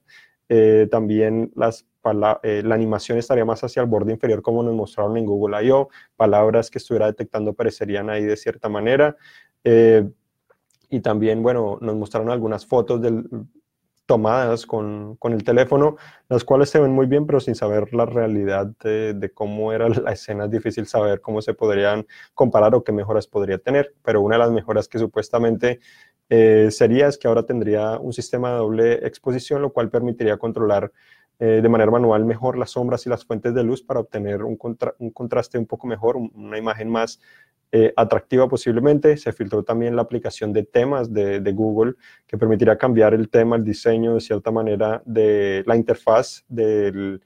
Eh, 0.49 0.87
también 0.91 1.51
las, 1.57 1.87
eh, 2.43 2.63
la 2.65 2.75
animación 2.75 3.19
estaría 3.19 3.45
más 3.45 3.65
hacia 3.65 3.83
el 3.83 3.89
borde 3.89 4.13
inferior 4.13 4.43
como 4.43 4.63
nos 4.63 4.75
mostraron 4.75 5.17
en 5.17 5.27
Google 5.27 5.65
I.O. 5.65 5.89
Palabras 6.17 6.71
que 6.71 6.79
estuviera 6.79 7.07
detectando 7.07 7.53
aparecerían 7.53 8.09
ahí 8.09 8.25
de 8.25 8.37
cierta 8.37 8.69
manera. 8.69 9.17
Eh, 9.65 10.09
y 10.89 11.01
también, 11.01 11.43
bueno, 11.43 11.79
nos 11.81 11.97
mostraron 11.97 12.31
algunas 12.31 12.67
fotos 12.67 13.01
del, 13.01 13.25
tomadas 14.13 14.67
con, 14.67 15.17
con, 15.17 15.33
el 15.33 15.43
teléfono, 15.43 15.97
las 16.29 16.45
cuales 16.45 16.69
se 16.69 16.79
ven 16.79 16.93
muy 16.93 17.07
bien, 17.07 17.25
pero 17.25 17.41
sin 17.41 17.55
saber 17.55 17.95
la 17.95 18.05
realidad 18.05 18.67
de, 18.85 19.31
cómo 19.33 19.73
era 19.73 19.89
la 19.89 20.13
escena, 20.13 20.45
es 20.45 20.51
difícil 20.51 20.87
saber 20.87 21.23
cómo 21.23 21.41
se 21.41 21.55
podrían 21.55 22.07
comparar 22.35 22.75
o 22.75 22.85
qué 22.85 22.93
mejoras 22.93 23.27
podría 23.27 23.57
tener. 23.57 23.95
Pero 24.03 24.21
una 24.21 24.35
de 24.35 24.41
las 24.41 24.51
mejoras 24.51 24.87
que 24.87 24.99
supuestamente 24.99 25.81
eh, 26.29 26.69
sería 26.71 27.07
es 27.07 27.17
que 27.17 27.27
ahora 27.27 27.45
tendría 27.45 27.99
un 27.99 28.13
sistema 28.13 28.51
de 28.51 28.59
doble 28.59 29.07
exposición, 29.07 29.63
lo 29.63 29.73
cual 29.73 29.89
permitiría 29.89 30.37
controlar 30.37 30.93
eh, 31.39 31.61
de 31.63 31.69
manera 31.71 31.91
manual 31.91 32.27
mejor 32.27 32.59
las 32.59 32.73
sombras 32.73 33.07
y 33.07 33.09
las 33.09 33.25
fuentes 33.25 33.55
de 33.55 33.65
luz 33.65 33.83
para 33.83 34.01
obtener 34.01 34.43
un 34.43 34.59
contraste 35.15 35.57
un 35.57 35.65
poco 35.65 35.87
mejor, 35.87 36.19
una 36.19 36.59
imagen 36.59 36.91
más 36.91 37.19
eh, 37.75 37.91
atractiva 37.97 38.47
posiblemente. 38.49 39.17
Se 39.17 39.33
filtró 39.33 39.63
también 39.63 39.97
la 39.97 40.03
aplicación 40.03 40.53
de 40.53 40.63
temas 40.63 41.11
de, 41.11 41.41
Google 41.55 41.95
que 42.27 42.37
permitirá 42.37 42.77
cambiar 42.77 43.15
el 43.15 43.31
tema, 43.31 43.57
el 43.57 43.65
diseño 43.65 44.13
de 44.13 44.21
cierta 44.21 44.51
manera 44.51 45.03
de 45.07 45.65
la 45.67 45.75
interfaz 45.75 46.45
del, 46.49 47.23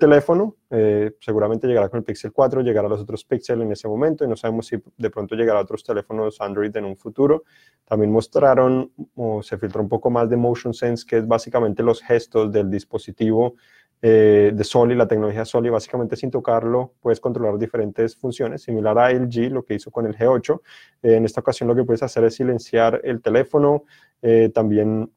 teléfono. 0.00 0.56
Eh, 0.68 1.12
seguramente 1.20 1.68
llegará 1.68 1.88
con 1.88 1.98
el 1.98 2.04
Pixel 2.04 2.32
4, 2.32 2.60
llegará 2.62 2.88
a 2.88 2.90
los 2.90 3.00
otros 3.00 3.24
Pixel 3.24 3.62
en 3.62 3.70
ese 3.70 3.86
momento 3.86 4.24
y 4.24 4.28
no 4.28 4.36
sabemos 4.36 4.66
si 4.66 4.76
de 4.96 5.10
pronto 5.10 5.36
llegará 5.36 5.60
a 5.60 5.62
otros 5.62 5.84
teléfonos 5.84 6.40
Android 6.40 6.76
en 6.76 6.84
un 6.84 6.96
futuro. 6.96 7.44
También 7.84 8.10
mostraron 8.10 8.92
o 9.14 9.42
se 9.44 9.56
filtró 9.58 9.80
un 9.80 9.88
poco 9.88 10.10
más 10.10 10.28
de 10.28 10.36
Motion 10.36 10.74
Sense, 10.74 11.06
que 11.06 11.18
es 11.18 11.26
básicamente 11.26 11.84
los 11.84 12.02
gestos 12.02 12.50
del 12.50 12.68
dispositivo 12.68 13.54
eh, 14.00 14.52
de 14.54 14.64
Soli, 14.64 14.94
la 14.94 15.08
tecnología 15.08 15.44
Soli, 15.44 15.70
básicamente 15.70 16.14
sin 16.14 16.30
tocarlo 16.30 16.92
puedes 17.00 17.20
controlar 17.20 17.58
diferentes 17.58 18.16
funciones, 18.16 18.62
similar 18.62 18.98
a 18.98 19.10
LG, 19.10 19.50
lo 19.50 19.64
que 19.64 19.74
hizo 19.74 19.90
con 19.90 20.06
el 20.06 20.16
G8. 20.16 20.60
Eh, 21.02 21.14
en 21.16 21.24
esta 21.24 21.40
ocasión 21.40 21.68
lo 21.68 21.74
que 21.74 21.84
puedes 21.84 22.02
hacer 22.02 22.24
es 22.24 22.36
silenciar 22.36 23.00
el 23.02 23.20
teléfono, 23.20 23.84
eh, 24.22 24.50
también 24.54 25.10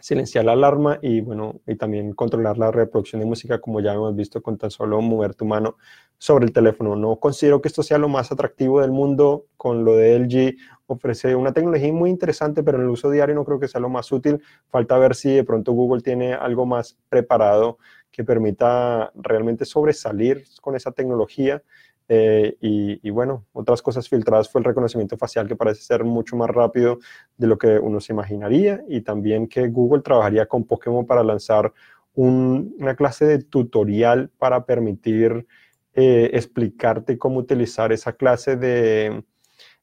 silenciar 0.00 0.44
la 0.44 0.52
alarma 0.52 0.98
y, 1.02 1.20
bueno, 1.20 1.60
y 1.66 1.74
también 1.76 2.12
controlar 2.12 2.58
la 2.58 2.70
reproducción 2.70 3.20
de 3.20 3.26
música, 3.26 3.60
como 3.60 3.80
ya 3.80 3.94
hemos 3.94 4.14
visto 4.14 4.42
con 4.42 4.58
tan 4.58 4.70
solo 4.70 5.00
mover 5.00 5.34
tu 5.34 5.44
mano 5.44 5.76
sobre 6.18 6.46
el 6.46 6.52
teléfono. 6.52 6.94
No 6.96 7.16
considero 7.16 7.60
que 7.60 7.68
esto 7.68 7.82
sea 7.82 7.98
lo 7.98 8.08
más 8.08 8.30
atractivo 8.30 8.80
del 8.80 8.92
mundo 8.92 9.46
con 9.56 9.84
lo 9.84 9.96
de 9.96 10.18
LG. 10.18 10.56
Ofrece 10.86 11.34
una 11.34 11.52
tecnología 11.52 11.92
muy 11.92 12.10
interesante, 12.10 12.62
pero 12.62 12.78
en 12.78 12.84
el 12.84 12.90
uso 12.90 13.10
diario 13.10 13.34
no 13.34 13.44
creo 13.44 13.58
que 13.58 13.68
sea 13.68 13.80
lo 13.80 13.88
más 13.88 14.12
útil. 14.12 14.40
Falta 14.68 14.96
ver 14.98 15.14
si 15.14 15.34
de 15.34 15.44
pronto 15.44 15.72
Google 15.72 16.02
tiene 16.02 16.34
algo 16.34 16.66
más 16.66 16.96
preparado 17.08 17.78
que 18.16 18.24
permita 18.24 19.12
realmente 19.14 19.66
sobresalir 19.66 20.44
con 20.62 20.74
esa 20.74 20.90
tecnología. 20.90 21.62
Eh, 22.08 22.56
y, 22.60 23.10
bueno, 23.10 23.44
otras 23.52 23.82
cosas 23.82 24.08
filtradas 24.08 24.48
fue 24.48 24.60
el 24.60 24.64
reconocimiento 24.64 25.18
facial 25.18 25.48
que 25.48 25.56
parece 25.56 25.82
ser 25.82 26.04
mucho 26.04 26.36
más 26.36 26.48
rápido 26.48 26.98
de 27.36 27.46
lo 27.46 27.58
que 27.58 27.78
uno 27.78 28.00
se 28.00 28.12
imaginaría 28.12 28.82
y 28.88 29.02
también 29.02 29.48
que 29.48 29.68
Google 29.68 30.02
trabajaría 30.02 30.46
con 30.46 30.64
Pokémon 30.64 31.04
para 31.04 31.22
lanzar 31.24 31.72
una 32.14 32.94
clase 32.94 33.26
de 33.26 33.42
tutorial 33.42 34.30
para 34.38 34.64
permitir 34.64 35.46
eh, 35.94 36.30
explicarte 36.32 37.18
cómo 37.18 37.40
utilizar 37.40 37.92
esa 37.92 38.12
clase 38.12 38.56
de 38.56 39.24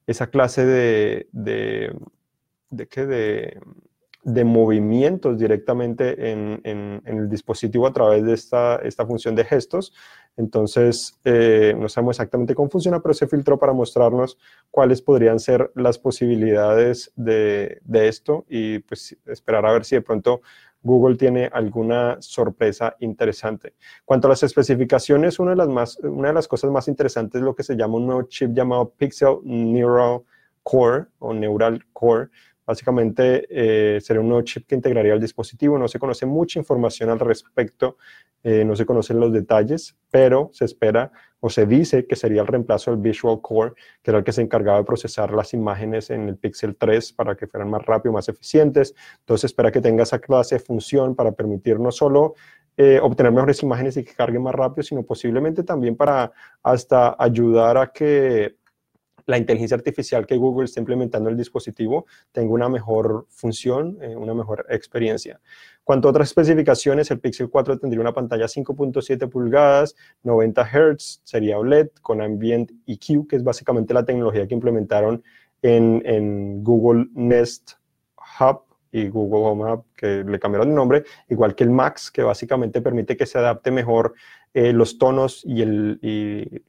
esa 0.08 0.28
clase 0.28 0.66
de, 0.66 1.28
de, 1.32 1.96
de, 2.72 2.86
de 3.06 3.62
de 4.24 4.46
movimientos 4.46 5.38
directamente 5.38 6.32
en, 6.32 6.62
el 7.06 7.30
dispositivo 7.30 7.88
a 7.88 7.94
través 7.94 8.24
de 8.24 8.34
esta, 8.34 8.78
esta 8.78 9.06
función 9.06 9.36
de 9.36 9.44
gestos. 9.44 9.94
Entonces, 10.38 11.20
eh, 11.26 11.76
no 11.78 11.90
sabemos 11.90 12.16
exactamente 12.16 12.56
cómo 12.56 12.70
funciona, 12.70 13.02
pero 13.02 13.14
se 13.14 13.28
filtró 13.28 13.60
para 13.60 13.74
mostrarnos 13.74 14.38
cuáles 14.72 15.02
podrían 15.02 15.40
ser 15.40 15.72
las 15.76 16.00
posibilidades 16.00 17.12
de, 17.16 17.82
esto 17.92 18.46
y 18.50 18.80
pues 18.80 19.16
esperar 19.26 19.66
a 19.66 19.74
ver 19.74 19.86
si 19.86 19.96
de 19.96 20.02
pronto 20.02 20.42
Google 20.82 21.16
tiene 21.18 21.50
alguna 21.54 22.18
sorpresa 22.20 22.96
interesante. 23.00 23.74
Cuanto 24.06 24.28
a 24.28 24.30
las 24.30 24.44
especificaciones, 24.44 25.40
una 25.40 25.52
de 25.52 25.58
las, 25.58 25.68
más, 25.68 25.98
una 26.00 26.30
de 26.30 26.34
las 26.34 26.48
cosas 26.48 26.72
más 26.72 26.88
interesantes 26.88 27.40
es 27.40 27.46
lo 27.46 27.56
que 27.56 27.64
se 27.64 27.76
llama 27.76 27.96
un 27.96 28.08
nuevo 28.08 28.24
chip 28.24 28.54
llamado 28.54 28.90
Pixel 28.90 29.38
Neural 29.44 30.22
Core 30.64 31.06
o 31.20 31.34
Neural 31.34 31.86
Core, 31.94 32.30
Básicamente 32.66 33.46
eh, 33.50 34.00
sería 34.02 34.22
un 34.22 34.30
nuevo 34.30 34.44
chip 34.44 34.66
que 34.68 34.76
integraría 34.76 35.14
el 35.14 35.20
dispositivo. 35.20 35.78
No 35.78 35.88
se 35.88 36.00
conoce 36.00 36.26
mucha 36.26 36.60
información 36.60 37.10
al 37.10 37.20
respecto, 37.20 37.98
eh, 38.44 38.64
no 38.66 38.76
se 38.76 38.86
conocen 38.86 39.20
los 39.20 39.32
detalles, 39.34 39.96
pero 40.10 40.50
se 40.54 40.66
espera 40.66 41.12
o 41.40 41.50
se 41.50 41.66
dice 41.66 42.06
que 42.08 42.16
sería 42.16 42.42
el 42.42 42.48
reemplazo 42.48 42.92
del 42.92 43.02
Visual 43.02 43.42
Core, 43.42 43.74
que 44.02 44.12
era 44.12 44.20
el 44.20 44.24
que 44.24 44.32
se 44.32 44.42
encargaba 44.42 44.78
de 44.78 44.86
procesar 44.86 45.34
las 45.34 45.54
imágenes 45.54 46.10
en 46.10 46.30
el 46.30 46.38
Pixel 46.38 46.76
3 46.78 47.14
para 47.14 47.36
que 47.36 47.48
fueran 47.48 47.70
más 47.70 47.86
rápido, 47.86 48.14
más 48.14 48.30
eficientes. 48.30 48.96
Entonces 49.20 49.46
espera 49.46 49.72
que 49.72 49.82
tenga 49.82 50.04
esa 50.04 50.20
clase 50.20 50.56
de 50.56 50.60
función 50.60 51.16
para 51.16 51.34
permitir 51.34 51.80
no 51.80 51.92
solo 51.92 52.36
eh, 52.76 53.00
obtener 53.02 53.32
mejores 53.32 53.62
imágenes 53.62 53.98
y 53.98 54.04
que 54.04 54.14
carguen 54.14 54.42
más 54.42 54.56
rápido, 54.56 54.84
sino 54.84 55.04
posiblemente 55.04 55.64
también 55.64 55.96
para 55.96 56.32
hasta 56.64 57.16
ayudar 57.20 57.78
a 57.78 57.92
que 57.92 58.56
la 59.26 59.38
inteligencia 59.38 59.76
artificial 59.76 60.26
que 60.26 60.38
Google 60.38 60.66
está 60.66 60.80
implementando 60.80 61.30
en 61.30 61.34
el 61.34 61.38
dispositivo 61.38 62.06
tenga 62.32 62.54
una 62.54 62.70
mejor 62.70 63.26
función, 63.30 63.98
eh, 64.02 64.16
una 64.16 64.34
mejor 64.34 64.66
experiencia. 64.70 65.40
Cuanto 65.84 66.08
a 66.08 66.12
otras 66.12 66.30
especificaciones, 66.30 67.12
el 67.12 67.20
Pixel 67.20 67.50
4 67.50 67.80
tendría 67.80 68.02
una 68.02 68.14
pantalla 68.14 68.46
5.7 68.46 69.30
pulgadas, 69.30 69.96
90 70.24 70.64
Hz, 70.64 71.22
sería 71.24 71.58
OLED 71.58 71.90
con 72.02 72.22
Ambient 72.22 72.72
EQ, 72.88 73.28
que 73.28 73.36
es 73.36 73.44
básicamente 73.44 73.94
la 73.94 74.06
tecnología 74.06 74.48
que 74.48 74.54
implementaron 74.54 75.24
en, 75.62 76.02
en 76.06 76.64
Google 76.64 77.08
Nest 77.14 77.74
Hub 78.40 78.64
y 78.92 79.10
Google 79.10 79.42
Home 79.42 79.74
Hub, 79.74 79.86
que 79.96 80.24
le 80.24 80.40
cambiaron 80.40 80.70
el 80.70 80.76
nombre, 80.76 81.04
igual 81.28 81.56
que 81.56 81.64
el 81.64 81.72
Max, 81.72 82.12
que 82.12 82.22
básicamente 82.22 82.80
permite 82.80 83.18
que 83.18 83.26
se 83.26 83.40
adapte 83.40 83.72
mejor 83.72 84.14
eh, 84.54 84.72
los 84.72 85.00
tonos 85.00 85.44
y, 85.46 85.64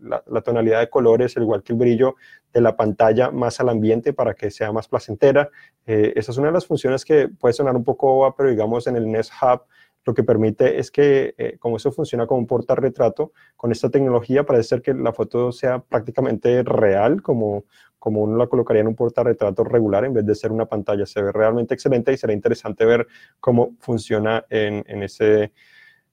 la, 0.00 0.40
tonalidad 0.42 0.80
de 0.80 0.88
colores, 0.88 1.36
al 1.36 1.42
igual 1.42 1.62
que 1.62 1.74
el 1.74 1.78
brillo 1.78 2.16
de 2.52 2.62
la 2.62 2.76
pantalla 2.76 3.30
más 3.30 3.60
al 3.60 3.68
ambiente 3.68 4.14
para 4.14 4.32
que 4.34 4.50
sea 4.50 4.72
más 4.72 4.88
placentera. 4.88 5.50
Eh, 5.86 6.14
esa 6.16 6.32
es 6.32 6.38
una 6.38 6.46
de 6.48 6.54
las 6.54 6.66
funciones 6.66 7.04
que 7.04 7.28
puede 7.28 7.52
sonar 7.52 7.76
un 7.76 7.84
poco 7.84 8.34
pero 8.38 8.48
digamos 8.48 8.86
en 8.86 8.96
el 8.96 9.10
Nest 9.10 9.32
Hub 9.42 9.62
lo 10.06 10.14
que 10.14 10.22
permite 10.22 10.78
es 10.78 10.90
que, 10.90 11.34
eh, 11.38 11.56
como 11.58 11.76
eso 11.76 11.90
funciona 11.90 12.26
como 12.26 12.40
un 12.40 12.46
portarretrato, 12.46 13.32
con 13.56 13.72
esta 13.72 13.90
tecnología 13.90 14.44
parece 14.44 14.68
ser 14.68 14.82
que 14.82 14.94
la 14.94 15.12
foto 15.12 15.50
sea 15.52 15.80
prácticamente 15.80 16.62
real, 16.62 17.22
como, 17.22 17.64
como 17.98 18.22
uno 18.22 18.36
la 18.36 18.46
colocaría 18.46 18.82
en 18.82 18.88
un 18.88 18.96
portarretrato 18.96 19.64
regular 19.64 20.04
en 20.04 20.12
vez 20.12 20.26
de 20.26 20.34
ser 20.34 20.52
una 20.52 20.66
pantalla. 20.66 21.06
Se 21.06 21.22
ve 21.22 21.32
realmente 21.32 21.74
excelente 21.74 22.12
y 22.12 22.18
será 22.18 22.34
interesante 22.34 22.84
ver 22.84 23.06
cómo 23.40 23.76
funciona 23.80 24.44
en 24.50 25.02
ese 25.02 25.52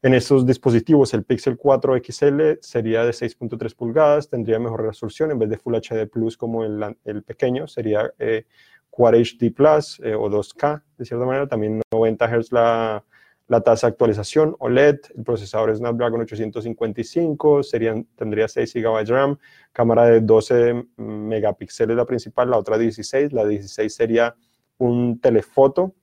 en 0.04 0.16
esos 0.16 0.46
dispositivos, 0.46 1.14
el 1.14 1.24
Pixel 1.24 1.58
4 1.58 1.98
XL 2.04 2.42
sería 2.62 3.06
de 3.06 3.12
6.3 3.12 3.76
pulgadas, 3.76 4.30
tendría 4.30 4.58
mejor 4.58 4.84
resolución 4.84 5.30
en 5.30 5.38
vez 5.38 5.50
de 5.50 5.58
Full 5.58 5.76
HD 5.76 6.10
Plus 6.10 6.38
como 6.38 6.64
el, 6.64 6.98
el 7.06 7.24
pequeño, 7.24 7.68
sería 7.68 8.12
eh, 8.18 8.46
Quad 8.90 9.14
HD 9.14 9.54
Plus 9.54 10.00
eh, 10.04 10.16
o 10.16 10.28
2K, 10.30 10.82
de 10.98 11.06
cierta 11.06 11.26
manera, 11.26 11.48
también 11.48 11.82
90 11.92 12.28
Hz 12.28 12.52
la, 12.52 13.06
la 13.48 13.62
tasa 13.62 13.88
de 13.88 13.92
actualización 13.92 14.56
OLED, 14.58 15.00
el 15.16 15.24
procesador 15.24 15.76
Snapdragon 15.76 16.22
855, 16.22 17.62
serían, 17.62 18.08
tendría 18.16 18.48
6 18.48 18.74
GB 18.74 19.06
de 19.06 19.14
RAM, 19.14 19.38
cámara 19.72 20.06
de 20.06 20.22
12 20.22 20.84
megapíxeles 20.98 21.96
la 21.96 22.06
principal, 22.06 22.50
la 22.50 22.58
otra 22.58 22.80
16, 22.80 23.34
la 23.34 23.46
16 23.46 23.94
sería 23.94 24.36
un 24.80 25.20
telefoto 25.22 25.94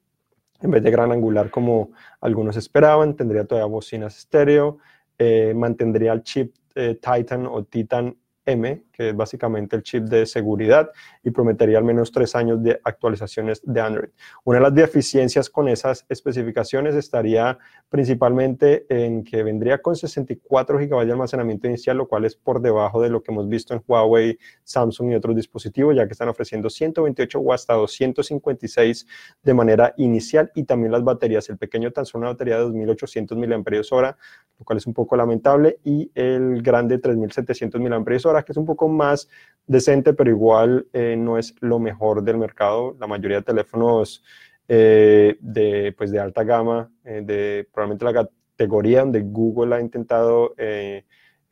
en 0.60 0.70
vez 0.70 0.82
de 0.82 0.90
gran 0.90 1.12
angular 1.12 1.50
como 1.50 1.90
algunos 2.20 2.56
esperaban, 2.56 3.14
tendría 3.14 3.44
todavía 3.44 3.66
bocinas 3.66 4.16
estéreo, 4.18 4.78
eh, 5.18 5.52
mantendría 5.54 6.12
el 6.12 6.22
chip 6.22 6.54
eh, 6.74 6.94
Titan 7.00 7.46
o 7.46 7.64
Titan 7.64 8.16
M, 8.46 8.82
que 8.98 9.10
es 9.10 9.16
básicamente 9.16 9.76
el 9.76 9.84
chip 9.84 10.04
de 10.04 10.26
seguridad, 10.26 10.90
y 11.22 11.30
prometería 11.30 11.78
al 11.78 11.84
menos 11.84 12.10
tres 12.10 12.34
años 12.34 12.60
de 12.62 12.80
actualizaciones 12.82 13.62
de 13.64 13.80
Android. 13.80 14.08
Una 14.42 14.58
de 14.58 14.62
las 14.64 14.74
deficiencias 14.74 15.48
con 15.48 15.68
esas 15.68 16.04
especificaciones 16.08 16.96
estaría 16.96 17.58
principalmente 17.88 18.86
en 18.88 19.22
que 19.22 19.44
vendría 19.44 19.78
con 19.78 19.94
64 19.94 20.78
GB 20.78 21.06
de 21.06 21.12
almacenamiento 21.12 21.68
inicial, 21.68 21.96
lo 21.96 22.08
cual 22.08 22.24
es 22.24 22.34
por 22.34 22.60
debajo 22.60 23.00
de 23.00 23.08
lo 23.08 23.22
que 23.22 23.30
hemos 23.30 23.48
visto 23.48 23.72
en 23.72 23.82
Huawei, 23.86 24.36
Samsung 24.64 25.12
y 25.12 25.14
otros 25.14 25.36
dispositivos, 25.36 25.94
ya 25.94 26.06
que 26.06 26.12
están 26.12 26.28
ofreciendo 26.28 26.68
128 26.68 27.38
o 27.38 27.52
hasta 27.52 27.74
256 27.74 29.06
de 29.44 29.54
manera 29.54 29.94
inicial, 29.96 30.50
y 30.56 30.64
también 30.64 30.90
las 30.90 31.04
baterías, 31.04 31.48
el 31.50 31.56
pequeño 31.56 31.92
tan 31.92 32.04
solo 32.04 32.22
una 32.22 32.30
batería 32.30 32.56
de 32.56 32.62
2800 32.62 33.38
mAh, 33.38 34.16
lo 34.58 34.64
cual 34.64 34.76
es 34.76 34.86
un 34.88 34.94
poco 34.94 35.16
lamentable, 35.16 35.78
y 35.84 36.10
el 36.16 36.62
grande 36.62 36.98
3700 36.98 37.80
mAh, 37.80 38.44
que 38.44 38.52
es 38.52 38.56
un 38.56 38.66
poco 38.66 38.87
más 38.96 39.28
decente, 39.66 40.14
pero 40.14 40.30
igual 40.30 40.86
eh, 40.92 41.16
no 41.16 41.38
es 41.38 41.54
lo 41.60 41.78
mejor 41.78 42.22
del 42.22 42.38
mercado. 42.38 42.96
La 42.98 43.06
mayoría 43.06 43.38
de 43.38 43.44
teléfonos 43.44 44.24
de, 44.68 45.94
pues, 45.96 46.10
de 46.10 46.20
alta 46.20 46.44
gama, 46.44 46.90
de 47.02 47.66
probablemente 47.72 48.04
la 48.04 48.12
categoría 48.12 49.00
donde 49.00 49.22
Google 49.22 49.74
ha 49.74 49.80
intentado 49.80 50.54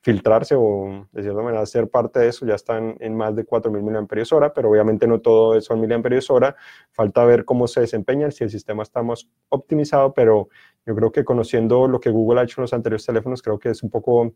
filtrarse 0.07 0.55
o 0.57 1.09
de 1.11 1.23
cierta 1.23 1.43
manera 1.43 1.67
ser 1.67 1.91
parte 1.91 2.21
de 2.21 2.29
eso, 2.29 2.47
ya 2.47 2.55
están 2.55 2.97
en 3.01 3.17
más 3.17 3.35
de 3.35 3.45
4.000 3.45 3.83
mAh, 3.83 4.53
pero 4.55 4.71
obviamente 4.71 5.05
no 5.09 5.21
todo 5.21 5.57
eso 5.57 5.75
en 5.75 5.81
mAh, 5.81 6.55
falta 6.93 7.25
ver 7.25 7.45
cómo 7.45 7.67
se 7.67 7.81
desempeñan, 7.81 8.31
si 8.31 8.45
el 8.45 8.51
sistema 8.51 8.85
está 8.85 9.03
más 9.03 9.29
optimizado, 9.49 10.15
pero 10.15 10.49
yo 10.87 10.95
creo 10.95 11.11
que 11.11 11.25
conociendo 11.25 11.89
lo 11.89 11.99
que 11.99 12.11
Google 12.11 12.39
ha 12.39 12.45
hecho 12.45 12.61
en 12.61 12.63
los 12.63 12.73
anteriores 12.73 13.05
teléfonos, 13.05 13.43
creo 13.43 13.59
que 13.59 13.71
es 13.71 13.83
un 13.83 13.91
poco 13.91 14.33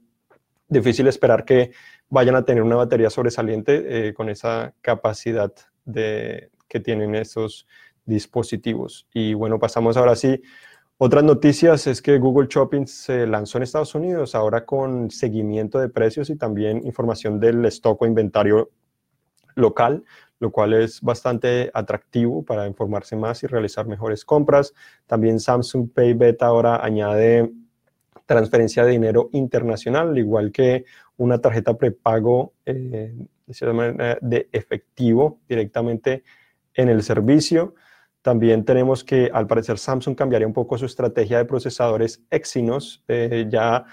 difícil 0.70 1.06
esperar 1.08 1.44
que 1.44 1.72
vayan 2.08 2.36
a 2.36 2.44
tener 2.44 2.62
una 2.62 2.76
batería 2.76 3.10
sobresaliente 3.10 4.08
eh, 4.08 4.14
con 4.14 4.30
esa 4.30 4.72
capacidad 4.80 5.52
de, 5.84 6.50
que 6.68 6.80
tienen 6.80 7.14
esos 7.14 7.66
dispositivos. 8.06 9.06
Y 9.12 9.34
bueno, 9.34 9.58
pasamos 9.58 9.96
ahora 9.96 10.16
sí 10.16 10.40
otras 11.02 11.24
noticias 11.24 11.86
es 11.86 12.02
que 12.02 12.18
Google 12.18 12.46
Shopping 12.50 12.86
se 12.86 13.26
lanzó 13.26 13.56
en 13.56 13.62
Estados 13.62 13.94
Unidos 13.94 14.34
ahora 14.34 14.66
con 14.66 15.10
seguimiento 15.10 15.78
de 15.78 15.88
precios 15.88 16.28
y 16.28 16.36
también 16.36 16.84
información 16.84 17.40
del 17.40 17.64
stock 17.64 18.02
o 18.02 18.06
inventario 18.06 18.70
local, 19.54 20.04
lo 20.40 20.52
cual 20.52 20.74
es 20.74 21.00
bastante 21.00 21.70
atractivo 21.72 22.44
para 22.44 22.66
informarse 22.66 23.16
más 23.16 23.42
y 23.42 23.46
realizar 23.46 23.86
mejores 23.86 24.26
compras. 24.26 24.74
También 25.06 25.40
Samsung 25.40 25.90
Pay 25.90 26.12
Beta 26.12 26.44
ahora 26.44 26.84
añade 26.84 27.50
transferencia 28.34 28.84
de 28.84 28.92
dinero 28.92 29.28
internacional, 29.32 30.10
al 30.10 30.18
igual 30.18 30.52
que 30.52 30.84
una 31.16 31.40
tarjeta 31.40 31.76
prepago 31.76 32.52
eh, 32.64 33.12
de 34.20 34.48
efectivo 34.52 35.40
directamente 35.48 36.22
en 36.74 36.88
el 36.88 37.02
servicio. 37.02 37.74
También 38.22 38.64
tenemos 38.64 39.02
que, 39.02 39.30
al 39.32 39.48
parecer, 39.48 39.78
Samsung 39.78 40.14
cambiaría 40.14 40.46
un 40.46 40.52
poco 40.52 40.78
su 40.78 40.86
estrategia 40.86 41.38
de 41.38 41.44
procesadores 41.44 42.22
Exynos. 42.30 43.02
Eh, 43.08 43.46
ya 43.50 43.84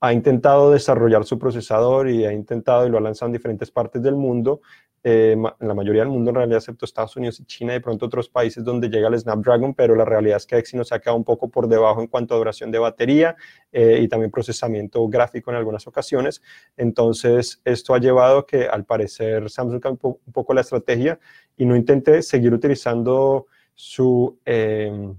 ha 0.00 0.12
intentado 0.12 0.70
desarrollar 0.70 1.24
su 1.24 1.38
procesador 1.38 2.08
y 2.08 2.24
ha 2.26 2.32
intentado 2.32 2.86
y 2.86 2.90
lo 2.90 2.98
ha 2.98 3.00
lanzado 3.00 3.28
en 3.28 3.32
diferentes 3.32 3.70
partes 3.70 4.02
del 4.02 4.16
mundo. 4.16 4.60
Eh, 5.06 5.32
en 5.32 5.68
la 5.68 5.74
mayoría 5.74 6.00
del 6.00 6.10
mundo, 6.10 6.30
en 6.30 6.36
realidad, 6.36 6.58
excepto 6.58 6.86
Estados 6.86 7.14
Unidos 7.16 7.38
y 7.38 7.44
China, 7.44 7.72
y 7.72 7.74
de 7.74 7.80
pronto 7.82 8.06
otros 8.06 8.30
países 8.30 8.64
donde 8.64 8.88
llega 8.88 9.08
el 9.08 9.18
Snapdragon, 9.18 9.74
pero 9.74 9.94
la 9.94 10.06
realidad 10.06 10.38
es 10.38 10.46
que 10.46 10.56
Exynos 10.56 10.88
se 10.88 10.94
ha 10.94 10.98
quedado 10.98 11.18
un 11.18 11.24
poco 11.24 11.50
por 11.50 11.68
debajo 11.68 12.00
en 12.00 12.06
cuanto 12.06 12.34
a 12.34 12.38
duración 12.38 12.70
de 12.70 12.78
batería 12.78 13.36
eh, 13.70 14.00
y 14.00 14.08
también 14.08 14.30
procesamiento 14.30 15.06
gráfico 15.08 15.50
en 15.50 15.58
algunas 15.58 15.86
ocasiones. 15.86 16.40
Entonces, 16.78 17.60
esto 17.66 17.94
ha 17.94 17.98
llevado 17.98 18.46
que, 18.46 18.66
al 18.66 18.86
parecer, 18.86 19.50
Samsung 19.50 19.80
cambió 19.80 20.18
un 20.24 20.32
poco 20.32 20.54
la 20.54 20.62
estrategia 20.62 21.18
y 21.54 21.66
no 21.66 21.76
intente 21.76 22.22
seguir 22.22 22.54
utilizando 22.54 23.46
su, 23.74 24.38
em, 24.46 25.14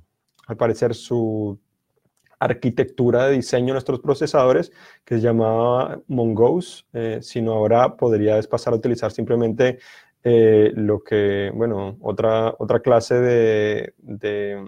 al 0.47 0.57
parecer, 0.57 0.95
su 0.95 1.59
arquitectura 2.45 3.27
de 3.27 3.35
diseño 3.35 3.67
de 3.67 3.73
nuestros 3.73 3.99
procesadores, 3.99 4.71
que 5.03 5.15
se 5.15 5.21
llamaba 5.21 5.99
Mongoose, 6.07 6.85
eh, 6.93 7.19
sino 7.21 7.53
ahora 7.53 7.95
podría 7.95 8.39
pasar 8.43 8.73
a 8.73 8.77
utilizar 8.77 9.11
simplemente 9.11 9.79
eh, 10.23 10.71
lo 10.75 11.03
que, 11.03 11.51
bueno, 11.53 11.97
otra, 12.01 12.55
otra 12.57 12.79
clase 12.79 13.15
de, 13.15 13.93
de, 13.97 14.67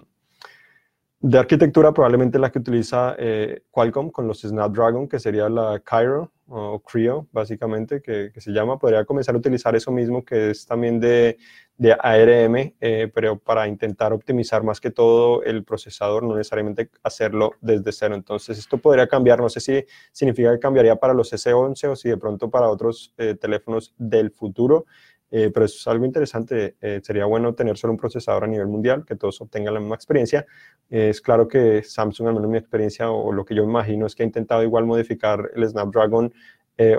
arquitectura, 1.32 1.92
probablemente 1.92 2.38
la 2.38 2.50
que 2.52 2.60
utiliza 2.60 3.16
eh, 3.18 3.62
Qualcomm 3.70 4.10
con 4.10 4.28
los 4.28 4.42
Snapdragon, 4.42 5.08
que 5.08 5.18
sería 5.18 5.48
la 5.48 5.80
Cairo, 5.80 6.32
o 6.46 6.80
Creo, 6.80 7.26
básicamente, 7.32 8.00
que, 8.00 8.32
se 8.36 8.52
llama, 8.52 8.78
podría 8.78 9.04
comenzar 9.04 9.34
a 9.34 9.38
utilizar 9.38 9.74
eso 9.76 9.90
mismo, 9.90 10.24
que 10.24 10.50
es 10.50 10.64
también 10.64 10.98
de, 11.00 11.36
de 11.76 11.92
ARM, 11.92 12.74
eh, 12.80 13.10
pero 13.12 13.38
para 13.38 13.66
intentar 13.66 14.12
optimizar 14.12 14.62
más 14.62 14.80
que 14.80 14.90
todo 14.90 15.42
el 15.42 15.64
procesador, 15.64 16.22
no 16.22 16.36
necesariamente 16.36 16.88
hacerlo 17.02 17.52
desde 17.60 17.92
cero. 17.92 18.14
Entonces, 18.14 18.56
esto 18.56 18.78
podría 18.78 19.08
cambiar, 19.08 19.40
no 19.40 19.48
sé 19.48 19.60
si 19.60 19.84
significa 20.12 20.52
que 20.52 20.60
cambiaría 20.60 20.96
para 20.96 21.12
los 21.14 21.32
S11 21.32 21.88
o 21.88 21.96
si 21.96 22.08
de 22.08 22.16
pronto 22.16 22.48
para 22.48 22.70
otros 22.70 23.12
eh, 23.18 23.34
teléfonos 23.34 23.94
del 23.98 24.30
futuro. 24.30 24.86
Pero 25.30 25.66
eso 25.66 25.76
es 25.76 25.86
algo 25.86 26.06
interesante. 26.06 26.76
sería 27.02 27.26
bueno 27.26 27.54
tener 27.54 27.76
solo 27.76 27.92
un 27.92 27.98
procesador 27.98 28.44
a 28.44 28.46
nivel 28.46 28.66
mundial, 28.66 29.04
que 29.04 29.14
todos 29.14 29.38
obtengan 29.42 29.74
la 29.74 29.80
misma 29.80 29.94
experiencia. 29.94 30.46
Es 30.90 31.20
claro 31.20 31.48
que 31.48 31.82
Samsung, 31.82 32.28
al 32.28 32.34
menos 32.34 32.50
mi 32.50 32.58
experiencia 32.58 33.10
o, 33.10 33.32
lo 33.32 33.44
que 33.44 33.54
yo 33.54 33.62
imagino, 33.62 34.06
es 34.06 34.14
que 34.14 34.22
ha 34.22 34.26
intentado 34.26 34.62
igual 34.62 34.86
modificar 34.86 35.50
el 35.54 35.68
Snapdragon 35.68 36.32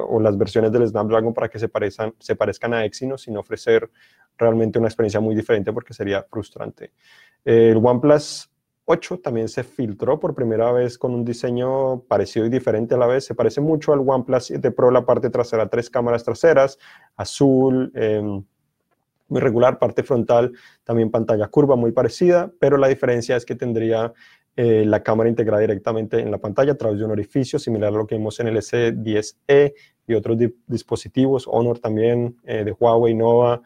o 0.09 0.19
las 0.19 0.37
versiones 0.37 0.73
del 0.73 0.85
Snapdragon 0.85 1.33
para 1.33 1.47
que 1.47 1.57
se, 1.57 1.69
parezcan, 1.69 2.13
se 2.19 2.35
parezcan 2.35 2.73
a 2.73 2.83
Exynos 2.83 3.21
sin 3.21 3.37
ofrecer 3.37 3.89
realmente 4.37 4.79
una 4.79 4.87
experiencia 4.87 5.19
muy 5.19 5.35
diferente 5.35 5.71
porque 5.71 5.93
sería 5.93 6.23
frustrante. 6.23 6.91
El 7.45 7.77
OnePlus 7.77 8.49
8 8.91 9.19
también 9.19 9.47
se 9.47 9.63
filtró 9.63 10.19
por 10.19 10.33
primera 10.33 10.71
vez 10.71 10.97
con 10.97 11.13
un 11.13 11.23
diseño 11.23 12.01
parecido 12.07 12.47
y 12.47 12.49
diferente 12.49 12.95
a 12.95 12.97
la 12.97 13.05
vez. 13.05 13.23
Se 13.23 13.35
parece 13.35 13.61
mucho 13.61 13.93
al 13.93 13.99
OnePlus 13.99 14.45
7 14.45 14.71
Pro, 14.71 14.89
la 14.89 15.05
parte 15.05 15.29
trasera, 15.29 15.69
tres 15.69 15.91
cámaras 15.91 16.23
traseras, 16.23 16.79
azul, 17.15 17.91
em, 17.93 18.43
muy 19.29 19.41
regular, 19.41 19.79
parte 19.79 20.03
frontal, 20.03 20.51
también 20.83 21.11
pantalla 21.11 21.47
curva 21.47 21.75
muy 21.75 21.91
parecida, 21.91 22.51
pero 22.59 22.77
la 22.77 22.87
diferencia 22.87 23.35
es 23.35 23.45
que 23.45 23.55
tendría 23.55 24.13
eh, 24.55 24.83
la 24.85 25.01
cámara 25.03 25.29
integrada 25.29 25.61
directamente 25.61 26.19
en 26.19 26.31
la 26.31 26.37
pantalla 26.37 26.73
a 26.73 26.75
través 26.75 26.99
de 26.99 27.05
un 27.05 27.11
orificio, 27.11 27.59
similar 27.59 27.93
a 27.93 27.97
lo 27.97 28.05
que 28.05 28.15
vimos 28.15 28.39
en 28.39 28.47
el 28.47 28.57
S10e 28.57 29.73
y 30.07 30.13
otros 30.13 30.37
dispositivos, 30.67 31.47
Honor 31.47 31.79
también, 31.79 32.35
eh, 32.43 32.63
de 32.65 32.71
Huawei, 32.71 33.13
Nova, 33.13 33.61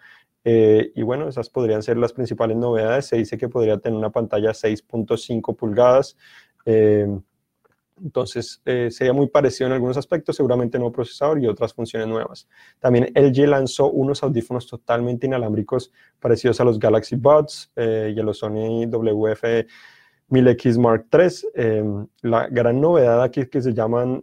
eh, 0.45 0.91
y 0.93 1.01
bueno, 1.01 1.29
esas 1.29 1.49
podrían 1.49 1.81
ser 1.81 1.97
las 1.97 2.13
principales 2.13 2.57
novedades. 2.57 3.05
Se 3.07 3.15
dice 3.15 3.37
que 3.37 3.47
podría 3.49 3.77
tener 3.79 3.97
una 3.97 4.11
pantalla 4.11 4.51
6.5 4.51 5.55
pulgadas. 5.55 6.17
Eh, 8.03 8.07
entonces, 8.13 8.61
eh, 8.65 8.89
sería 8.91 9.13
muy 9.13 9.27
parecido 9.27 9.67
en 9.67 9.73
algunos 9.73 9.97
aspectos, 9.97 10.35
seguramente 10.35 10.77
nuevo 10.77 10.91
procesador 10.91 11.41
y 11.41 11.47
otras 11.47 11.73
funciones 11.73 12.07
nuevas. 12.07 12.47
También 12.79 13.11
LG 13.15 13.47
lanzó 13.47 13.89
unos 13.89 14.23
audífonos 14.23 14.67
totalmente 14.67 15.27
inalámbricos 15.27 15.91
parecidos 16.19 16.59
a 16.59 16.63
los 16.63 16.79
Galaxy 16.79 17.15
Buds 17.15 17.71
y 17.75 18.19
a 18.19 18.23
los 18.23 18.39
Sony 18.39 18.85
WF 18.87 19.43
1000X 20.29 20.79
Mark 20.79 21.07
III. 21.11 22.07
la 22.21 22.47
gran 22.47 22.79
novedad 22.81 23.21
aquí 23.21 23.41
es 23.41 23.49
que 23.49 23.61
se 23.61 23.73
llaman 23.73 24.21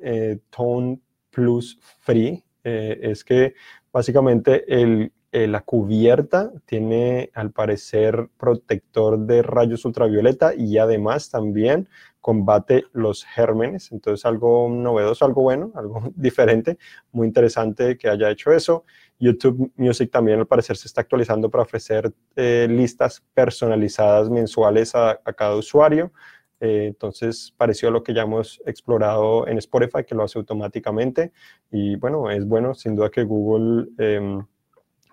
Tone 0.51 1.01
Plus 1.31 1.79
Free. 1.99 2.43
es 2.63 3.25
que 3.25 3.55
básicamente 3.93 4.65
el 4.69 5.13
eh, 5.33 5.47
la 5.47 5.61
cubierta 5.61 6.51
tiene 6.67 7.31
al 7.35 7.53
parecer 7.53 8.29
protector 8.37 9.17
de 9.19 9.43
rayos 9.43 9.85
ultravioleta 9.85 10.55
y 10.57 10.77
además 10.77 11.31
también 11.31 11.89
combate 12.21 12.85
los 12.93 13.25
gérmenes. 13.25 13.93
Entonces 13.93 14.27
algo 14.27 14.69
novedoso, 14.69 15.25
algo 15.25 15.43
bueno, 15.43 15.73
algo 15.77 16.03
diferente, 16.17 16.79
muy 17.13 17.29
interesante 17.29 17.97
que 17.97 18.09
haya 18.09 18.31
hecho 18.31 18.53
eso. 18.53 18.85
YouTube 19.21 19.71
Music 19.77 20.11
también 20.11 20.41
al 20.41 20.47
parecer 20.47 20.77
se 20.77 20.89
está 20.89 21.03
actualizando 21.03 21.51
para 21.51 21.63
ofrecer 21.63 22.13
eh, 22.37 22.67
listas 22.69 23.23
personalizadas 23.35 24.31
mensuales 24.31 24.95
a, 24.95 25.21
cada 25.37 25.55
usuario. 25.57 26.13
Eh, 26.59 26.87
entonces, 26.89 27.55
pareció 27.57 27.91
lo 27.91 28.03
que 28.03 28.15
ya 28.15 28.23
hemos 28.23 28.61
explorado 28.67 29.47
en 29.47 29.59
Spotify, 29.59 30.05
que 30.07 30.15
lo 30.15 30.25
hace 30.25 30.39
automáticamente. 30.39 31.33
Y 31.71 31.97
bueno, 31.97 32.31
es 32.31 32.47
bueno, 32.47 32.75
sin 32.75 32.97
duda 32.97 33.11
que 33.11 33.25
Google 33.25 33.89
em, 33.99 34.45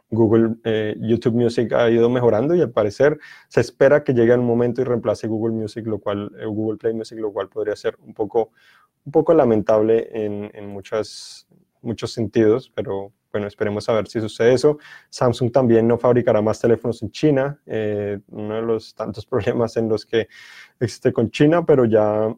Google 0.10 0.56
eh, 0.64 0.96
YouTube 1.00 1.36
Music 1.36 1.74
ha 1.74 1.90
ido 1.90 2.10
mejorando 2.10 2.56
y 2.56 2.62
al 2.62 2.72
parecer 2.72 3.20
se 3.50 3.62
espera 3.62 4.04
que 4.04 4.14
llegue 4.14 4.34
un 4.36 4.46
momento 4.46 4.82
y 4.82 4.86
reemplace 4.86 5.28
Google 5.28 5.54
Music, 5.56 5.86
lo 5.86 6.00
cual, 6.00 6.32
eh, 6.40 6.46
Google 6.46 6.78
Play 6.78 6.94
Music, 6.94 7.20
lo 7.20 7.32
cual 7.32 7.50
podría 7.50 7.76
ser 7.76 7.98
un 8.06 8.14
poco, 8.14 8.52
un 9.06 9.12
poco 9.12 9.34
lamentable 9.34 10.10
en, 10.12 10.50
en 10.54 10.68
muchas, 10.68 11.48
muchos 11.82 12.14
sentidos, 12.14 12.72
pero 12.74 13.12
bueno, 13.32 13.48
esperemos 13.48 13.88
a 13.90 13.94
ver 13.94 14.08
si 14.08 14.20
sucede 14.22 14.54
eso. 14.54 14.78
Samsung 15.10 15.52
también 15.52 15.88
no 15.88 15.98
fabricará 15.98 16.42
más 16.42 16.60
teléfonos 16.60 17.02
en 17.04 17.12
China, 17.12 17.60
eh, 17.66 18.20
uno 18.30 18.56
de 18.56 18.62
los 18.62 18.96
tantos 18.96 19.26
problemas 19.28 19.78
en 19.78 19.90
los 19.90 20.06
que 20.06 20.28
existe 20.80 21.12
con 21.12 21.30
China, 21.30 21.66
pero 21.66 21.86
ya 21.86 22.34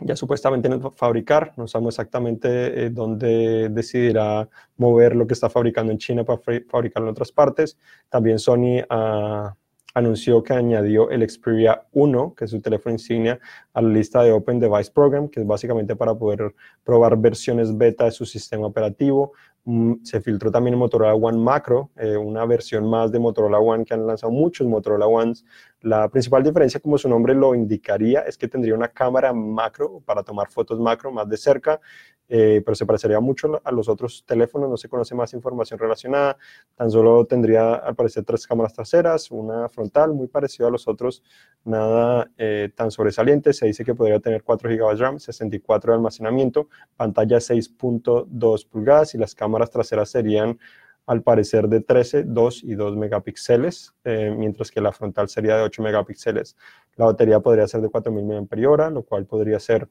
ya 0.00 0.16
supuestamente 0.16 0.68
en 0.68 0.80
fabricar, 0.92 1.52
no 1.56 1.68
sabemos 1.68 1.94
exactamente 1.94 2.86
eh, 2.86 2.90
dónde 2.90 3.68
decidirá 3.68 4.48
mover 4.76 5.14
lo 5.14 5.26
que 5.26 5.34
está 5.34 5.48
fabricando 5.48 5.92
en 5.92 5.98
China 5.98 6.24
para 6.24 6.40
fabricarlo 6.68 7.08
en 7.08 7.12
otras 7.12 7.30
partes. 7.30 7.78
También 8.08 8.38
Sony 8.38 8.82
ah, 8.90 9.54
anunció 9.94 10.42
que 10.42 10.52
añadió 10.52 11.08
el 11.10 11.28
Xperia 11.28 11.86
1, 11.92 12.34
que 12.34 12.44
es 12.44 12.50
su 12.50 12.60
teléfono 12.60 12.92
insignia, 12.92 13.38
a 13.72 13.80
la 13.80 13.88
lista 13.88 14.22
de 14.22 14.32
Open 14.32 14.58
Device 14.58 14.90
Program, 14.90 15.28
que 15.28 15.40
es 15.40 15.46
básicamente 15.46 15.94
para 15.94 16.14
poder 16.14 16.54
probar 16.82 17.16
versiones 17.16 17.76
beta 17.76 18.04
de 18.04 18.10
su 18.10 18.26
sistema 18.26 18.66
operativo. 18.66 19.32
Mm, 19.64 20.02
se 20.02 20.20
filtró 20.20 20.50
también 20.50 20.74
el 20.74 20.78
Motorola 20.78 21.14
One 21.14 21.38
Macro, 21.38 21.90
eh, 21.96 22.16
una 22.16 22.44
versión 22.44 22.90
más 22.90 23.12
de 23.12 23.20
Motorola 23.20 23.58
One 23.58 23.84
que 23.84 23.94
han 23.94 24.06
lanzado 24.06 24.32
muchos 24.32 24.66
Motorola 24.66 25.06
Ones 25.06 25.44
La 25.84 26.08
principal 26.08 26.42
diferencia, 26.42 26.80
como 26.80 26.96
su 26.96 27.10
nombre 27.10 27.34
lo 27.34 27.54
indicaría, 27.54 28.20
es 28.20 28.38
que 28.38 28.48
tendría 28.48 28.74
una 28.74 28.88
cámara 28.88 29.34
macro 29.34 30.00
para 30.06 30.22
tomar 30.22 30.48
fotos 30.48 30.80
macro 30.80 31.12
más 31.12 31.28
de 31.28 31.36
cerca, 31.36 31.78
eh, 32.26 32.62
pero 32.64 32.74
se 32.74 32.86
parecería 32.86 33.20
mucho 33.20 33.60
a 33.62 33.70
los 33.70 33.90
otros 33.90 34.24
teléfonos, 34.26 34.70
no 34.70 34.78
se 34.78 34.88
conoce 34.88 35.14
más 35.14 35.34
información 35.34 35.78
relacionada, 35.78 36.38
tan 36.74 36.90
solo 36.90 37.26
tendría 37.26 37.74
al 37.74 37.94
parecer 37.94 38.24
tres 38.24 38.46
cámaras 38.46 38.72
traseras, 38.72 39.30
una 39.30 39.68
frontal, 39.68 40.14
muy 40.14 40.26
parecido 40.26 40.68
a 40.68 40.70
los 40.70 40.88
otros, 40.88 41.22
nada 41.64 42.30
eh, 42.38 42.70
tan 42.74 42.90
sobresaliente, 42.90 43.52
se 43.52 43.66
dice 43.66 43.84
que 43.84 43.94
podría 43.94 44.20
tener 44.20 44.42
4 44.42 44.70
GB 44.70 44.88
de 44.88 44.96
RAM, 44.96 45.20
64 45.20 45.92
de 45.92 45.96
almacenamiento, 45.96 46.70
pantalla 46.96 47.36
6.2 47.36 48.66
pulgadas 48.68 49.14
y 49.14 49.18
las 49.18 49.34
cámaras 49.34 49.70
traseras 49.70 50.08
serían 50.08 50.58
al 51.06 51.22
parecer 51.22 51.68
de 51.68 51.80
13, 51.80 52.24
2 52.24 52.64
y 52.64 52.74
2 52.74 52.96
megapíxeles, 52.96 53.94
eh, 54.04 54.34
mientras 54.36 54.70
que 54.70 54.80
la 54.80 54.92
frontal 54.92 55.28
sería 55.28 55.56
de 55.56 55.62
8 55.62 55.82
megapíxeles. 55.82 56.56
La 56.96 57.06
batería 57.06 57.40
podría 57.40 57.68
ser 57.68 57.80
de 57.82 57.88
4000 57.88 58.24
mAh, 58.24 58.90
lo 58.90 59.02
cual 59.02 59.26
podría 59.26 59.60
ser 59.60 59.88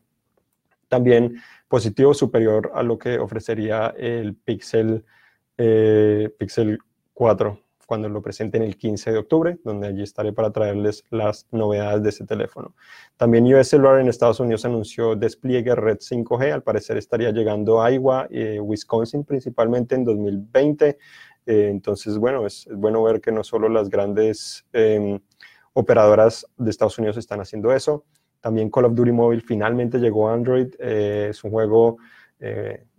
también 0.87 1.37
positivo, 1.67 2.13
superior 2.13 2.71
a 2.73 2.83
lo 2.83 2.97
que 2.97 3.17
ofrecería 3.17 3.93
el 3.97 4.35
Pixel, 4.35 5.05
eh, 5.57 6.29
Pixel 6.37 6.79
4 7.13 7.62
cuando 7.85 8.09
lo 8.09 8.21
presenten 8.21 8.61
el 8.61 8.77
15 8.77 9.11
de 9.11 9.17
octubre, 9.17 9.57
donde 9.63 9.87
allí 9.87 10.03
estaré 10.03 10.33
para 10.33 10.51
traerles 10.51 11.03
las 11.09 11.47
novedades 11.51 12.03
de 12.03 12.09
ese 12.09 12.25
teléfono. 12.25 12.73
También 13.17 13.45
US 13.53 13.67
Cellular 13.69 13.99
en 13.99 14.07
Estados 14.07 14.39
Unidos 14.39 14.65
anunció 14.65 15.15
despliegue 15.15 15.75
red 15.75 15.97
5G, 15.97 16.51
al 16.51 16.63
parecer 16.63 16.97
estaría 16.97 17.31
llegando 17.31 17.81
a 17.81 17.91
Iowa, 17.91 18.27
eh, 18.29 18.59
Wisconsin 18.59 19.23
principalmente 19.23 19.95
en 19.95 20.05
2020. 20.05 20.97
Eh, 21.45 21.67
entonces, 21.69 22.17
bueno, 22.17 22.45
es, 22.45 22.67
bueno 22.71 23.03
ver 23.03 23.19
que 23.19 23.31
no 23.31 23.43
solo 23.43 23.69
las 23.69 23.89
grandes 23.89 24.65
em, 24.71 25.19
operadoras 25.73 26.45
de 26.57 26.69
Estados 26.69 26.97
Unidos 26.97 27.17
están 27.17 27.41
haciendo 27.41 27.73
eso. 27.73 28.05
También 28.39 28.69
Call 28.69 28.85
of 28.85 28.95
Duty 28.95 29.11
Mobile 29.11 29.41
finalmente 29.41 29.99
llegó 29.99 30.29
a 30.29 30.33
Android. 30.33 30.67
Eh, 30.79 31.27
es 31.31 31.43
un 31.43 31.51
juego, 31.51 31.97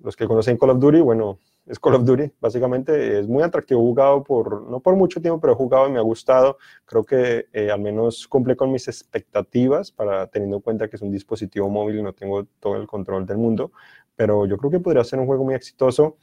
los 0.02 0.16
que 0.16 0.26
conocen 0.26 0.56
Call 0.56 0.70
of 0.70 0.78
Duty, 0.78 1.00
bueno, 1.00 1.38
es 1.66 1.78
Call 1.78 1.94
of 1.94 2.04
Duty, 2.04 2.30
básicamente. 2.40 3.18
Es 3.18 3.26
muy 3.26 3.42
atractivo, 3.42 3.80
jugado 3.80 4.22
por, 4.22 4.68
no 4.68 4.80
por 4.80 4.96
mucho 4.96 5.20
tiempo, 5.20 5.40
pero 5.40 5.54
he 5.54 5.56
jugado 5.56 5.88
y 5.88 5.92
me 5.92 5.98
ha 5.98 6.02
gustado. 6.02 6.58
Creo 6.84 7.04
que 7.04 7.46
eh, 7.52 7.70
al 7.70 7.80
menos 7.80 8.28
cumple 8.28 8.56
con 8.56 8.70
mis 8.70 8.86
expectativas, 8.88 9.90
para 9.90 10.26
teniendo 10.26 10.56
en 10.56 10.62
cuenta 10.62 10.88
que 10.88 10.96
es 10.96 11.02
un 11.02 11.10
dispositivo 11.10 11.68
móvil 11.70 11.98
y 11.98 12.02
no 12.02 12.12
tengo 12.12 12.44
todo 12.60 12.76
el 12.76 12.86
control 12.86 13.26
del 13.26 13.38
mundo. 13.38 13.72
Pero 14.16 14.46
yo 14.46 14.58
creo 14.58 14.70
que 14.70 14.80
podría 14.80 15.04
ser 15.04 15.18
un 15.18 15.26
juego 15.26 15.44
muy 15.44 15.54
exitoso. 15.54 16.16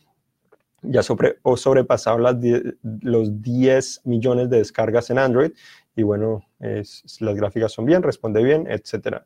Ya 0.84 1.04
sobre, 1.04 1.38
o 1.43 1.58
sobrepasado 1.58 2.17
las 2.17 2.38
los 2.82 3.41
10 3.41 4.01
millones 4.06 4.49
de 4.49 4.58
descargas 4.58 5.10
en 5.12 5.19
Android. 5.19 5.51
Y 5.95 6.04
bueno, 6.04 6.43
las 6.60 7.36
gráficas 7.36 7.71
son 7.71 7.86
bien, 7.86 8.01
responde 8.01 8.43
bien, 8.43 8.65
etcétera. 8.67 9.25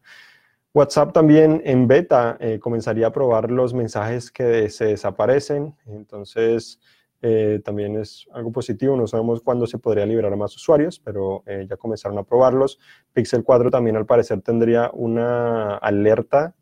WhatsApp 0.76 1.14
también 1.14 1.62
en 1.64 1.88
beta 1.88 2.36
eh, 2.42 2.60
comenzaría 2.60 3.08
a 3.08 3.12
probar 3.14 3.50
los 3.50 3.74
mensajes 3.74 4.30
que 4.30 4.70
se 4.70 4.88
desaparecen, 4.88 5.74
entonces 5.86 6.82
eh, 7.22 7.62
también 7.64 7.96
es 7.96 8.28
algo 8.34 8.52
positivo, 8.52 8.98
no 8.98 9.08
sabemos 9.08 9.40
cuándo 9.40 9.68
se 9.68 9.78
podría 9.78 10.06
liberar 10.06 10.34
a 10.34 10.36
más 10.36 10.54
usuarios, 10.54 11.00
pero 11.00 11.44
eh, 11.46 11.66
ya 11.70 11.78
comenzaron 11.78 12.18
a 12.18 12.24
probarlos. 12.24 12.78
Pixel 13.14 13.46
4 13.46 13.72
también 13.72 13.96
al 13.96 14.06
parecer 14.06 14.42
tendría 14.42 14.92
una 14.94 15.78
alerta 15.78 16.54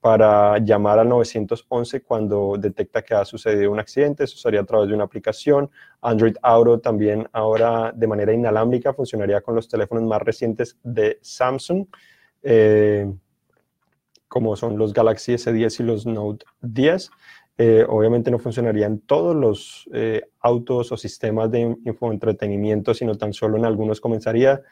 para 0.00 0.56
llamar 0.56 0.98
al 0.98 1.10
911 1.10 2.00
cuando 2.00 2.56
detecta 2.58 3.02
que 3.02 3.12
ha 3.12 3.26
sucedido 3.26 3.70
un 3.70 3.78
accidente, 3.78 4.24
eso 4.24 4.38
sería 4.38 4.60
a 4.60 4.64
través 4.64 4.88
de 4.88 4.94
una 4.94 5.04
aplicación. 5.04 5.70
Android 6.00 6.36
Auto 6.40 6.80
también 6.80 7.28
ahora 7.32 7.92
de 7.94 8.06
manera 8.06 8.32
inalámbrica 8.32 8.94
funcionaría 8.94 9.42
con 9.42 9.54
los 9.54 9.68
teléfonos 9.68 10.02
más 10.04 10.22
recientes 10.22 10.78
de 10.82 11.18
Samsung. 11.20 11.86
Eh, 12.42 13.12
como 14.28 14.56
son 14.56 14.78
los 14.78 14.94
Galaxy 14.94 15.34
S10 15.34 15.80
y 15.80 15.82
los 15.82 16.06
Note 16.06 16.46
10. 16.62 17.10
Eh, 17.58 17.84
obviamente 17.86 18.30
no 18.30 18.38
funcionarían 18.38 19.00
todos 19.00 19.36
los 19.36 19.88
eh, 19.92 20.22
autos 20.40 20.90
o 20.90 20.96
sistemas 20.96 21.50
de 21.50 21.76
infoentretenimiento, 21.84 22.94
sino 22.94 23.16
tan 23.16 23.34
solo 23.34 23.58
en 23.58 23.66
algunos 23.66 24.00
comenzaría, 24.00 24.62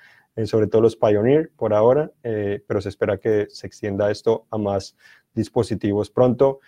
sobre 0.44 0.68
todo 0.68 0.80
los 0.83 0.96
Pioneer 0.96 1.50
por 1.56 1.74
ahora, 1.74 2.11
pero 2.22 2.80
se 2.80 2.88
espera 2.88 3.18
que 3.18 3.48
se 3.50 3.66
extienda 3.66 4.11
esto 4.11 4.46
a 4.50 4.59
más 4.59 4.96
dispositivos 5.35 6.09
pronto. 6.09 6.61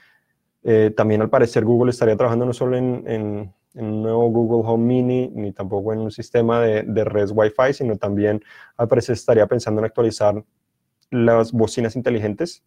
también 0.97 1.23
al 1.23 1.31
parecer 1.31 1.65
Google 1.65 1.91
estaría 1.91 2.17
trabajando 2.17 2.45
no 2.45 2.53
solo 2.53 2.77
en, 2.77 3.55
un 3.75 4.03
nuevo 4.03 4.29
Google 4.31 4.69
Home 4.69 4.85
Mini, 4.85 5.31
ni 5.33 5.53
tampoco 5.53 5.93
en 5.93 6.01
un 6.01 6.11
sistema 6.11 6.61
de, 6.61 6.83
de 6.83 7.05
red 7.05 7.31
Wi-Fi, 7.33 7.73
sino 7.73 7.97
también 7.97 8.43
al 8.77 8.89
parecer 8.89 9.15
estaría 9.15 9.47
pensando 9.47 9.81
en 9.81 9.87
actualizar 9.87 10.45
las 11.13 11.53
bocinas 11.53 11.95
inteligentes 11.95 12.65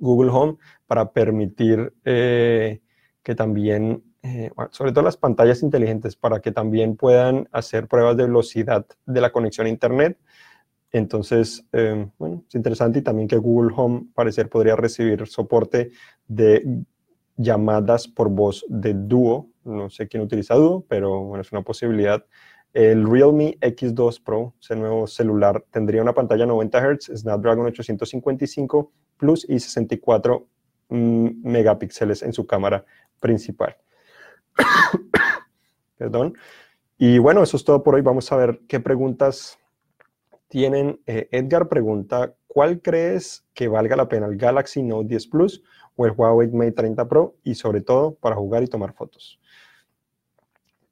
Google 0.00 0.30
Home 0.30 0.56
para 0.86 1.12
permitir 1.12 1.92
eh, 2.04 2.80
que 3.22 3.34
también, 3.34 4.02
eh, 4.22 4.50
sobre 4.70 4.92
todo 4.92 5.04
las 5.04 5.16
pantallas 5.16 5.62
inteligentes, 5.62 6.16
para 6.16 6.40
que 6.40 6.50
también 6.50 6.96
puedan 6.96 7.48
hacer 7.52 7.86
pruebas 7.86 8.16
de 8.16 8.24
velocidad 8.24 8.86
de 9.06 9.20
la 9.20 9.30
conexión 9.30 9.66
a 9.66 9.70
Internet. 9.70 10.18
Entonces, 10.90 11.64
eh, 11.72 12.08
bueno, 12.18 12.42
es 12.48 12.54
interesante 12.54 12.98
y 12.98 13.02
también 13.02 13.28
que 13.28 13.36
Google 13.36 13.72
Home 13.76 14.06
parecer 14.14 14.48
podría 14.48 14.74
recibir 14.74 15.26
soporte 15.28 15.90
de 16.26 16.82
llamadas 17.36 18.08
por 18.08 18.28
voz 18.28 18.64
de 18.68 18.94
dúo. 18.94 19.48
No 19.64 19.88
sé 19.90 20.08
quién 20.08 20.22
utiliza 20.22 20.54
dúo, 20.54 20.84
pero 20.88 21.22
bueno, 21.22 21.42
es 21.42 21.52
una 21.52 21.62
posibilidad 21.62 22.24
el 22.72 23.08
Realme 23.08 23.58
X2 23.60 24.22
Pro, 24.22 24.54
ese 24.60 24.76
nuevo 24.76 25.06
celular, 25.06 25.64
tendría 25.70 26.02
una 26.02 26.14
pantalla 26.14 26.46
90 26.46 26.80
Hz, 26.80 27.18
Snapdragon 27.20 27.66
855 27.66 28.92
Plus 29.16 29.44
y 29.48 29.58
64 29.58 30.46
mm, 30.88 31.28
megapíxeles 31.42 32.22
en 32.22 32.32
su 32.32 32.46
cámara 32.46 32.84
principal. 33.18 33.76
Perdón. 35.98 36.34
Y 36.96 37.18
bueno, 37.18 37.42
eso 37.42 37.56
es 37.56 37.64
todo 37.64 37.82
por 37.82 37.94
hoy. 37.96 38.02
Vamos 38.02 38.30
a 38.30 38.36
ver 38.36 38.60
qué 38.68 38.78
preguntas 38.78 39.58
tienen. 40.48 41.00
Eh, 41.06 41.28
Edgar 41.32 41.68
pregunta, 41.68 42.34
¿cuál 42.46 42.80
crees 42.80 43.44
que 43.52 43.68
valga 43.68 43.96
la 43.96 44.08
pena, 44.08 44.26
el 44.26 44.36
Galaxy 44.36 44.82
Note 44.82 45.08
10 45.08 45.26
Plus 45.26 45.62
o 45.96 46.06
el 46.06 46.12
Huawei 46.12 46.48
Mate 46.48 46.72
30 46.72 47.08
Pro? 47.08 47.36
Y 47.42 47.54
sobre 47.54 47.80
todo 47.80 48.14
para 48.14 48.36
jugar 48.36 48.62
y 48.62 48.68
tomar 48.68 48.92
fotos 48.94 49.39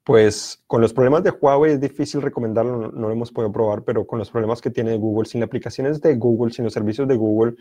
pues 0.09 0.65
con 0.67 0.81
los 0.81 0.95
problemas 0.95 1.23
de 1.23 1.29
Huawei 1.29 1.73
es 1.73 1.81
difícil 1.81 2.23
recomendarlo, 2.23 2.79
no, 2.79 3.09
lo 3.09 3.11
hemos 3.11 3.31
podido 3.31 3.53
probar, 3.53 3.83
pero 3.83 4.07
con 4.07 4.19
los 4.19 4.31
problemas 4.31 4.63
que 4.63 4.71
tiene 4.71 4.97
Google, 4.97 5.29
sin 5.29 5.43
aplicaciones 5.43 6.01
de 6.01 6.17
Google, 6.17 6.51
sin 6.51 6.65
los 6.65 6.73
servicios 6.73 7.07
de 7.07 7.15
Google, 7.15 7.57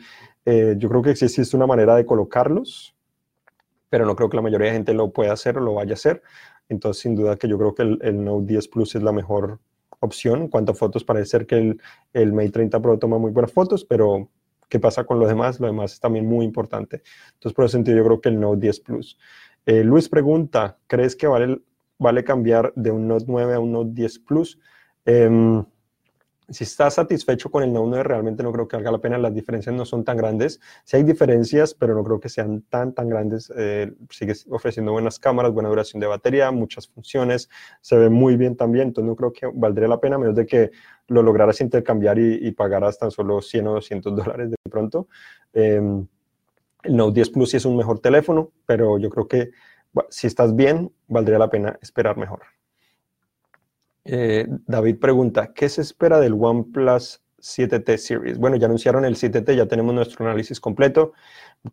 eh, 0.45 0.75
yo 0.77 0.87
creo 0.87 1.01
que 1.01 1.09
existe 1.09 1.57
una 1.57 1.67
manera 1.67 1.93
de 1.97 2.05
colocarlos, 2.05 2.95
pero 3.89 4.05
no 4.05 4.15
creo 4.15 4.29
que 4.29 4.37
la 4.37 4.43
mayoría 4.43 4.67
de 4.67 4.75
gente 4.75 4.93
lo 4.93 5.11
pueda 5.11 5.33
hacer 5.33 5.57
o 5.57 5.59
lo 5.59 5.73
vaya 5.73 5.91
a 5.91 5.95
hacer. 5.95 6.23
Entonces, 6.69 7.01
sin 7.01 7.15
duda 7.17 7.35
que 7.35 7.49
yo 7.49 7.57
creo 7.57 7.75
que 7.75 7.81
el, 7.81 8.23
Note 8.23 8.45
10 8.45 8.69
Plus 8.69 8.95
es 8.95 9.03
la 9.03 9.11
mejor 9.11 9.59
opción. 9.99 10.43
En 10.43 10.47
cuanto 10.47 10.71
a 10.71 10.75
fotos, 10.75 11.03
parece 11.03 11.25
ser 11.25 11.47
que 11.47 11.55
el, 11.55 11.81
el 12.13 12.31
Mate 12.31 12.51
30 12.51 12.81
Pro 12.81 12.97
toma 12.97 13.17
muy 13.17 13.31
buenas 13.31 13.51
fotos, 13.51 13.83
pero 13.83 14.29
¿qué 14.69 14.79
pasa 14.79 15.03
con 15.03 15.19
los 15.19 15.27
demás? 15.27 15.59
Lo 15.59 15.67
demás 15.67 15.91
es 15.91 15.99
también 15.99 16.25
muy 16.25 16.45
importante. 16.45 17.01
Entonces, 17.33 17.53
por 17.53 17.65
ese 17.65 17.73
sentido, 17.73 17.97
yo 17.97 18.05
creo 18.05 18.21
que 18.21 18.29
el 18.29 18.39
Note 18.39 18.61
10 18.61 18.79
Plus. 18.79 19.19
Eh, 19.65 19.83
Luis 19.83 20.07
pregunta, 20.07 20.77
¿crees 20.87 21.13
que 21.13 21.27
vale 21.27 21.59
vale 21.97 22.23
cambiar 22.23 22.73
de 22.75 22.91
un 22.91 23.07
Note 23.07 23.25
9 23.27 23.53
a 23.55 23.59
un 23.59 23.71
Note 23.71 23.91
10 23.93 24.19
Plus. 24.19 24.59
Em, 25.05 25.63
si 26.49 26.63
estás 26.63 26.93
satisfecho 26.93 27.51
con 27.51 27.63
el 27.63 27.73
Note 27.73 27.89
9, 27.89 28.03
realmente 28.03 28.41
no 28.41 28.53
creo 28.53 28.67
que 28.67 28.77
valga 28.77 28.91
la 28.91 28.99
pena. 28.99 29.17
Las 29.17 29.33
diferencias 29.33 29.75
no 29.75 29.83
son 29.85 30.05
tan 30.05 30.15
grandes. 30.15 30.61
Sí 30.85 30.95
hay 30.95 31.03
diferencias, 31.03 31.73
pero 31.73 31.93
no 31.93 32.03
creo 32.03 32.19
que 32.19 32.29
sean 32.29 32.61
tan, 32.69 32.93
tan 32.93 33.09
grandes. 33.09 33.51
Eh, 33.57 33.91
sigue 34.09 34.33
ofreciendo 34.49 34.93
buenas 34.93 35.19
cámaras, 35.19 35.51
buena 35.51 35.69
duración 35.69 35.99
de 35.99 36.07
batería, 36.07 36.51
muchas 36.51 36.87
funciones. 36.87 37.49
Se 37.81 37.97
ve 37.97 38.09
muy 38.09 38.37
bien 38.37 38.55
también. 38.55 38.87
Entonces 38.89 39.09
no 39.09 39.15
creo 39.15 39.33
que 39.33 39.49
valdría 39.53 39.89
la 39.89 39.99
pena, 39.99 40.17
menos 40.17 40.35
de 40.35 40.45
que 40.45 40.71
lo 41.07 41.21
lograras 41.21 41.59
intercambiar 41.59 42.17
y, 42.17 42.47
y 42.47 42.51
pagaras 42.51 42.97
tan 42.97 43.11
solo 43.11 43.41
100 43.41 43.67
o 43.67 43.73
200 43.73 44.15
dólares 44.15 44.51
de 44.51 44.57
pronto. 44.69 45.07
Em, 45.51 46.07
el 46.83 46.95
Note 46.95 47.15
10 47.15 47.29
Plus 47.31 47.49
sí 47.51 47.57
es 47.57 47.65
un 47.65 47.75
mejor 47.75 47.99
teléfono, 47.99 48.51
pero 48.65 48.97
yo 48.97 49.09
creo 49.09 49.27
que 49.27 49.51
si 50.09 50.27
estás 50.27 50.55
bien, 50.55 50.91
valdría 51.07 51.39
la 51.39 51.49
pena 51.49 51.77
esperar 51.81 52.17
mejor. 52.17 52.41
Eh, 54.09 54.47
David 54.65 54.99
pregunta, 54.99 55.53
¿qué 55.53 55.67
se 55.67 55.81
espera 55.81 56.19
del 56.21 56.33
OnePlus 56.33 57.21
7T 57.41 57.97
Series? 57.97 58.37
Bueno, 58.37 58.55
ya 58.55 58.67
anunciaron 58.67 59.03
el 59.03 59.15
7T, 59.15 59.53
ya 59.53 59.65
tenemos 59.65 59.93
nuestro 59.93 60.25
análisis 60.25 60.61
completo, 60.61 61.11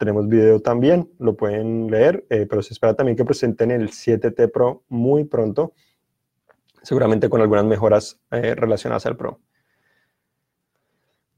tenemos 0.01 0.27
video 0.29 0.61
también, 0.61 1.09
lo 1.21 1.37
pueden 1.37 1.89
leer, 1.89 2.27
eh, 2.31 2.47
pero 2.51 2.61
se 2.61 2.75
espera 2.75 2.95
también 2.95 3.17
que 3.17 3.25
presenten 3.25 3.71
el 3.71 3.91
7T 3.91 4.51
Pro 4.51 4.83
muy 4.89 5.25
pronto, 5.25 5.75
seguramente 6.83 7.29
con 7.29 7.41
algunas 7.41 7.67
mejoras 7.67 8.19
eh, 8.33 8.57
relacionadas 8.57 9.07
al 9.07 9.17
Pro. 9.17 9.39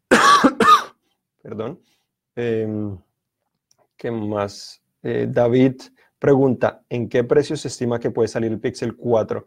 Perdón. 1.42 1.78
Em, 2.34 2.96
¿Qué 3.98 4.10
más? 4.10 4.82
David 5.02 5.82
Pregunta, 6.18 6.82
¿en 6.88 7.08
qué 7.08 7.24
precio 7.24 7.56
se 7.56 7.68
estima 7.68 8.00
que 8.00 8.10
puede 8.10 8.28
salir 8.28 8.50
el 8.50 8.58
Pixel 8.58 8.96
4? 8.96 9.46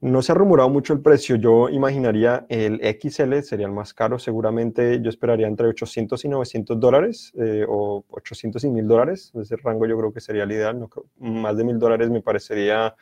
No 0.00 0.22
se 0.22 0.30
ha 0.30 0.34
rumorado 0.34 0.70
mucho 0.70 0.92
el 0.92 1.00
precio. 1.00 1.36
Yo 1.36 1.68
imaginaría 1.68 2.46
el 2.48 2.80
XL 2.80 3.40
sería 3.40 3.66
el 3.66 3.72
más 3.72 3.92
caro. 3.92 4.18
Seguramente 4.18 5.00
yo 5.02 5.10
esperaría 5.10 5.48
entre 5.48 5.66
800 5.66 6.24
y 6.24 6.28
900 6.28 6.78
dólares 6.78 7.32
eh, 7.36 7.66
o 7.68 8.04
800 8.08 8.62
y 8.62 8.70
1000 8.70 8.86
dólares. 8.86 9.32
Ese 9.34 9.56
rango 9.56 9.86
yo 9.86 9.98
creo 9.98 10.12
que 10.12 10.20
sería 10.20 10.44
el 10.44 10.52
ideal. 10.52 10.88
Más 11.18 11.56
de 11.56 11.64
1000 11.64 11.78
dólares 11.80 12.10
me 12.10 12.22
parecería 12.22 12.94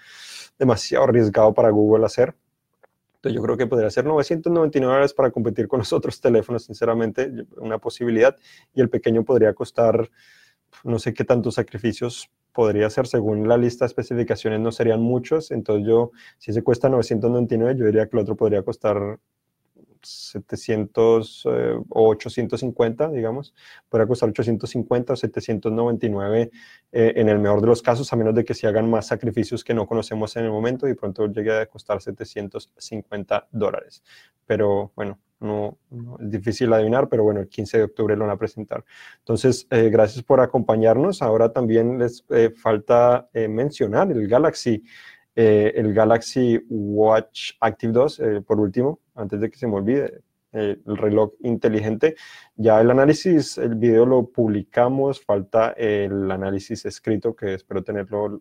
demasiado 0.59 1.05
arriesgado 1.05 1.53
para 1.53 1.69
Google 1.69 2.07
hacer. 2.07 2.35
Entonces 3.16 3.37
yo 3.37 3.42
creo 3.42 3.57
que 3.59 3.66
podría 3.66 3.90
ser 3.90 4.07
999 4.07 4.90
dólares 4.90 5.12
para 5.12 5.31
competir 5.31 5.69
con 5.69 5.81
los 5.81 5.92
otros 5.92 6.19
teléfonos, 6.21 6.64
sinceramente, 6.64 7.31
una 7.59 7.79
posibilidad. 7.79 8.35
Y 8.75 8.81
el 8.81 8.88
pequeño 8.88 9.23
podría 9.23 9.53
costar 9.53 10.11
no 10.83 10.99
sé 10.99 11.12
qué 11.12 11.25
tantos 11.25 11.55
sacrificios 11.57 12.31
podría 12.57 12.88
ser, 12.88 13.07
según 13.07 13.47
la 13.47 13.59
lista 13.59 13.85
de 13.85 13.88
especificaciones 13.88 14.61
no 14.61 14.73
serían 14.73 15.03
muchos, 15.03 15.51
entonces 15.51 15.87
yo, 15.87 16.12
si 16.38 16.53
ese 16.53 16.62
cuesta 16.62 16.88
999, 16.88 17.79
yo 17.79 17.85
diría 17.85 18.09
que 18.09 18.16
el 18.16 18.23
otro 18.23 18.35
podría 18.35 18.62
costar 18.62 19.19
700 20.03 21.42
eh, 21.51 21.75
o 21.90 22.09
850, 22.09 23.11
digamos, 23.11 23.55
podría 23.90 24.07
costar 24.07 24.31
850 24.31 25.12
o 25.12 25.16
799 25.16 26.51
eh, 26.92 27.12
en 27.16 27.29
el 27.29 27.40
mejor 27.40 27.61
de 27.61 27.66
los 27.66 27.83
casos, 27.83 28.11
a 28.11 28.16
menos 28.16 28.35
de 28.35 28.42
que 28.47 28.55
se 28.55 28.66
hagan 28.66 28.88
más 28.88 29.07
sacrificios 29.07 29.62
que 29.62 29.75
no 29.75 29.87
conocemos 29.87 30.35
en 30.37 30.47
el 30.47 30.51
momento 30.51 30.88
y 30.88 30.95
pronto 30.95 31.27
llegue 31.27 31.59
a 31.59 31.66
costar 31.66 32.01
750 32.01 33.49
dólares. 33.53 34.03
Pero 34.47 34.92
bueno, 34.97 35.19
no, 35.40 35.79
es 36.20 36.31
difícil 36.31 36.72
adivinar, 36.72 37.09
pero 37.09 37.22
bueno, 37.22 37.40
el 37.40 37.49
15 37.49 37.79
de 37.79 37.85
octubre 37.85 38.16
lo 38.16 38.25
van 38.25 38.35
a 38.35 38.38
presentar. 38.38 38.85
Entonces, 39.18 39.66
eh, 39.70 39.90
gracias 39.90 40.25
por 40.25 40.40
acompañarnos. 40.40 41.22
Ahora 41.22 41.53
también 41.53 41.99
les 41.99 42.25
eh, 42.31 42.51
falta 42.51 43.29
eh, 43.35 43.49
mencionar 43.49 44.11
el 44.11 44.27
Galaxy, 44.29 44.83
el 45.35 45.92
Galaxy 45.92 46.59
Watch 46.70 47.53
Active 47.61 47.92
2, 47.92 48.22
por 48.46 48.59
último, 48.59 49.01
antes 49.14 49.38
de 49.38 49.51
que 49.51 49.59
se 49.59 49.66
me 49.66 49.75
olvide. 49.75 50.22
El 50.53 50.96
reloj 50.96 51.33
inteligente. 51.40 52.16
Ya 52.55 52.81
el 52.81 52.90
análisis, 52.90 53.59
el 53.59 53.75
video 53.75 54.07
lo 54.07 54.31
publicamos, 54.31 55.22
falta 55.22 55.72
el 55.72 56.31
análisis 56.31 56.87
escrito 56.87 57.37
que 57.37 57.53
espero 57.53 57.85
tenerlo 57.85 58.40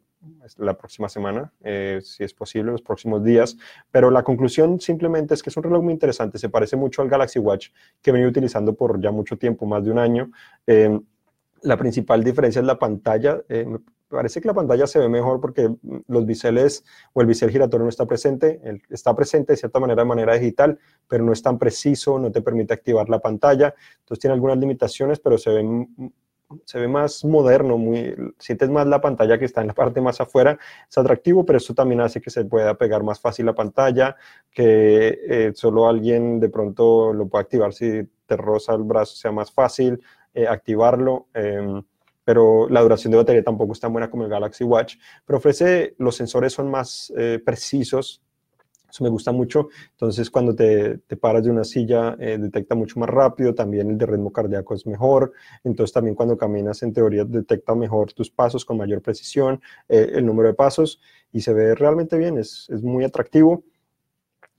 la 0.58 0.78
próxima 0.78 1.10
semana, 1.10 1.52
eh, 1.62 2.00
si 2.04 2.24
es 2.24 2.34
posible, 2.34 2.72
los 2.72 2.82
próximos 2.82 3.24
días. 3.24 3.58
Pero 3.92 4.12
la 4.12 4.24
conclusión 4.24 4.80
simplemente 4.80 5.34
es 5.34 5.44
que 5.44 5.50
es 5.50 5.58
un 5.58 5.64
reloj 5.64 5.84
muy 5.84 5.94
interesante, 5.94 6.38
se 6.38 6.50
parece 6.50 6.76
mucho 6.76 7.02
al 7.02 7.10
Galaxy 7.10 7.40
Watch 7.40 7.70
que 8.02 8.10
he 8.10 8.14
venido 8.14 8.30
utilizando 8.30 8.74
por 8.74 9.00
ya 9.02 9.12
mucho 9.12 9.38
tiempo, 9.38 9.66
más 9.66 9.84
de 9.84 9.92
un 9.92 10.00
año. 10.00 10.32
Eh, 10.68 11.00
la 11.62 11.78
principal 11.78 12.24
diferencia 12.24 12.60
es 12.60 12.66
la 12.66 12.78
pantalla 12.78 13.42
parece 14.16 14.42
que 14.42 14.48
la 14.48 14.54
pantalla 14.54 14.88
se 14.88 15.00
ve 15.00 15.10
mejor 15.10 15.40
porque 15.42 15.76
los 16.08 16.26
biseles 16.26 16.84
o 17.14 17.22
el 17.22 17.28
bisel 17.28 17.52
giratorio 17.52 17.84
no 17.84 17.90
está 17.90 18.06
presente, 18.06 18.62
está 18.90 19.16
presente 19.16 19.54
de 19.54 19.58
cierta 19.58 19.80
manera 19.80 20.04
de 20.04 20.08
manera 20.08 20.34
digital, 20.36 20.80
pero 21.08 21.24
no 21.24 21.34
es 21.34 21.42
tan 21.42 21.58
preciso, 21.58 22.20
no 22.20 22.32
te 22.32 22.42
permite 22.42 22.74
activar 22.74 23.10
la 23.10 23.20
pantalla, 23.20 23.74
entonces 24.00 24.20
tiene 24.20 24.34
algunas 24.34 24.58
limitaciones, 24.58 25.20
pero 25.20 25.38
se 25.38 25.52
ve, 25.52 25.88
se 26.66 26.80
ve 26.80 26.88
más 26.88 27.26
moderno, 27.26 27.78
muy, 27.78 28.16
sientes 28.40 28.70
más 28.70 28.88
la 28.88 29.02
pantalla 29.02 29.38
que 29.38 29.46
está 29.46 29.62
en 29.62 29.68
la 29.68 29.74
parte 29.74 30.02
más 30.02 30.22
afuera, 30.22 30.58
es 30.90 30.98
atractivo, 30.98 31.46
pero 31.46 31.58
eso 31.58 31.74
también 31.74 32.02
hace 32.02 32.22
que 32.22 32.30
se 32.30 32.46
pueda 32.46 32.76
pegar 32.76 33.04
más 33.04 33.20
fácil 33.20 33.46
la 33.46 33.56
pantalla, 33.56 34.16
que 34.52 35.20
eh, 35.28 35.52
solo 35.56 35.88
alguien 35.88 36.40
de 36.40 36.50
pronto 36.50 37.14
lo 37.14 37.28
pueda 37.28 37.44
activar 37.44 37.74
si 37.74 38.08
te 38.26 38.38
roza 38.38 38.74
el 38.74 38.84
brazo, 38.84 39.16
sea 39.16 39.32
más 39.32 39.52
fácil 39.52 40.02
eh, 40.34 40.48
activarlo. 40.48 41.28
Em, 41.34 41.84
pero 42.26 42.68
la 42.70 42.82
duración 42.82 43.12
de 43.12 43.18
batería 43.18 43.44
tampoco 43.44 43.74
es 43.74 43.80
tan 43.80 43.94
buena 43.94 44.10
como 44.10 44.24
el 44.24 44.30
Galaxy 44.30 44.64
Watch, 44.64 44.96
pero 45.26 45.38
ofrece, 45.38 45.94
los 46.00 46.16
sensores 46.16 46.54
son 46.54 46.72
más 46.72 47.14
eh, 47.16 47.40
precisos, 47.46 48.24
eso 48.96 49.04
me 49.04 49.10
gusta 49.10 49.34
mucho, 49.34 49.68
entonces 49.92 50.30
cuando 50.30 50.56
te, 50.56 51.00
te 51.00 51.18
paras 51.18 51.44
de 51.44 51.52
una 51.52 51.66
silla 51.66 52.16
eh, 52.18 52.38
detecta 52.40 52.76
mucho 52.76 52.98
más 52.98 53.10
rápido, 53.10 53.54
también 53.54 53.90
el 53.90 53.98
de 53.98 54.06
ritmo 54.06 54.32
cardíaco 54.32 54.74
es 54.74 54.88
mejor, 54.88 55.34
entonces 55.66 55.94
también 55.94 56.16
cuando 56.16 56.38
caminas 56.38 56.82
en 56.82 56.94
teoría 56.94 57.26
detecta 57.26 57.76
mejor 57.76 58.14
tus 58.14 58.32
pasos 58.32 58.64
con 58.64 58.78
mayor 58.78 59.02
precisión, 59.02 59.62
eh, 59.90 60.12
el 60.14 60.26
número 60.26 60.48
de 60.48 60.54
pasos 60.54 61.02
y 61.34 61.42
se 61.42 61.54
ve 61.54 61.76
realmente 61.76 62.18
bien, 62.18 62.38
es, 62.38 62.70
es 62.70 62.82
muy 62.82 63.04
atractivo. 63.04 63.64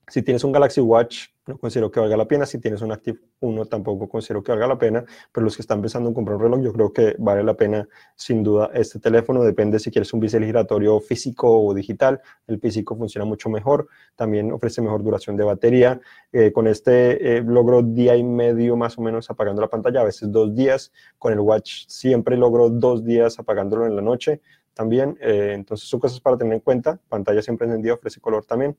Si 0.07 0.21
tienes 0.21 0.43
un 0.43 0.51
Galaxy 0.51 0.81
Watch, 0.81 1.29
no 1.47 1.57
considero 1.57 1.89
que 1.89 1.99
valga 1.99 2.17
la 2.17 2.27
pena. 2.27 2.45
Si 2.45 2.59
tienes 2.59 2.81
un 2.81 2.91
Active 2.91 3.19
1, 3.39 3.65
tampoco 3.65 4.07
considero 4.07 4.43
que 4.43 4.51
valga 4.51 4.67
la 4.67 4.77
pena. 4.77 5.05
Pero 5.31 5.45
los 5.45 5.55
que 5.55 5.61
están 5.61 5.81
pensando 5.81 6.09
en 6.09 6.15
comprar 6.15 6.37
un 6.37 6.43
reloj, 6.43 6.61
yo 6.61 6.73
creo 6.73 6.93
que 6.93 7.15
vale 7.17 7.43
la 7.43 7.55
pena, 7.55 7.87
sin 8.15 8.43
duda, 8.43 8.69
este 8.73 8.99
teléfono. 8.99 9.43
Depende 9.43 9.79
si 9.79 9.91
quieres 9.91 10.13
un 10.13 10.19
bisel 10.19 10.45
giratorio 10.45 10.99
físico 10.99 11.49
o 11.49 11.73
digital. 11.73 12.21
El 12.47 12.59
físico 12.59 12.95
funciona 12.95 13.25
mucho 13.25 13.49
mejor. 13.49 13.87
También 14.15 14.51
ofrece 14.51 14.81
mejor 14.81 15.03
duración 15.03 15.37
de 15.37 15.43
batería. 15.43 15.99
Eh, 16.31 16.51
con 16.51 16.67
este 16.67 17.37
eh, 17.37 17.41
logro 17.41 17.81
día 17.81 18.15
y 18.15 18.23
medio 18.23 18.75
más 18.75 18.97
o 18.97 19.01
menos 19.01 19.29
apagando 19.29 19.61
la 19.61 19.69
pantalla, 19.69 20.01
a 20.01 20.05
veces 20.05 20.31
dos 20.31 20.53
días. 20.53 20.91
Con 21.17 21.33
el 21.33 21.39
Watch 21.39 21.85
siempre 21.87 22.37
logro 22.37 22.69
dos 22.69 23.03
días 23.03 23.39
apagándolo 23.39 23.85
en 23.85 23.95
la 23.95 24.01
noche 24.01 24.41
también. 24.73 25.17
Eh, 25.21 25.53
entonces 25.53 25.87
son 25.89 25.99
cosas 25.99 26.19
para 26.19 26.37
tener 26.37 26.53
en 26.53 26.59
cuenta. 26.59 26.99
Pantalla 27.09 27.41
siempre 27.41 27.67
encendida, 27.67 27.93
ofrece 27.93 28.19
color 28.19 28.45
también 28.45 28.77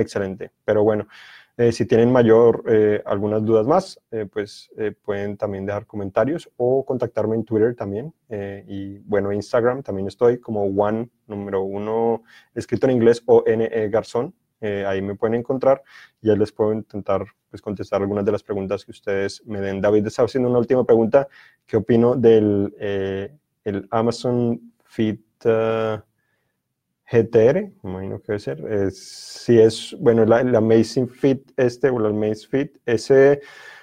excelente. 0.00 0.52
Pero 0.64 0.84
bueno, 0.84 1.08
eh, 1.58 1.72
si 1.72 1.86
tienen 1.86 2.12
mayor, 2.12 2.62
eh, 2.68 3.02
algunas 3.04 3.44
dudas 3.44 3.66
más, 3.66 4.00
eh, 4.12 4.26
pues 4.32 4.70
pueden 5.02 5.36
también 5.36 5.66
dejar 5.66 5.86
comentarios 5.86 6.48
o 6.56 6.84
contactarme 6.84 7.34
en 7.34 7.44
Twitter 7.44 7.74
también. 7.74 8.14
y 8.68 8.98
bueno, 9.00 9.32
Instagram 9.32 9.82
también 9.82 10.06
estoy 10.06 10.38
como 10.38 10.62
One, 10.62 11.10
número 11.26 11.62
uno, 11.62 12.22
escrito 12.54 12.86
en 12.86 12.92
inglés, 12.92 13.24
o 13.26 13.42
N-E 13.44 13.88
Garzón. 13.88 14.32
ahí 14.60 15.02
me 15.02 15.16
pueden 15.16 15.34
encontrar 15.34 15.82
y 16.22 16.30
ahí 16.30 16.38
les 16.38 16.52
puedo 16.52 16.72
intentar 16.72 17.24
pues, 17.50 17.60
contestar 17.60 18.02
algunas 18.02 18.24
de 18.24 18.32
las 18.32 18.44
preguntas 18.44 18.84
que 18.84 18.92
ustedes 18.92 19.42
me 19.44 19.60
den. 19.60 19.80
David 19.80 20.06
está 20.06 20.22
haciendo 20.22 20.48
una 20.48 20.60
última 20.60 20.84
pregunta. 20.84 21.26
¿Qué 21.66 21.76
opino 21.76 22.14
del 22.14 22.72
el 23.64 23.88
Amazon 23.90 24.72
Fit? 24.84 25.20
GTR, 27.10 27.72
imagino 27.84 28.20
que 28.20 28.32
debe 28.32 28.38
ser. 28.38 28.92
si 28.92 29.58
es, 29.58 29.96
bueno, 29.98 30.24
la, 30.24 30.40
Amazing 30.40 31.08
Fit 31.08 31.52
este 31.56 31.88
o 31.90 31.98
el 31.98 32.06
Amazing 32.06 32.48
Fit, 32.50 32.78
ese 32.84 33.40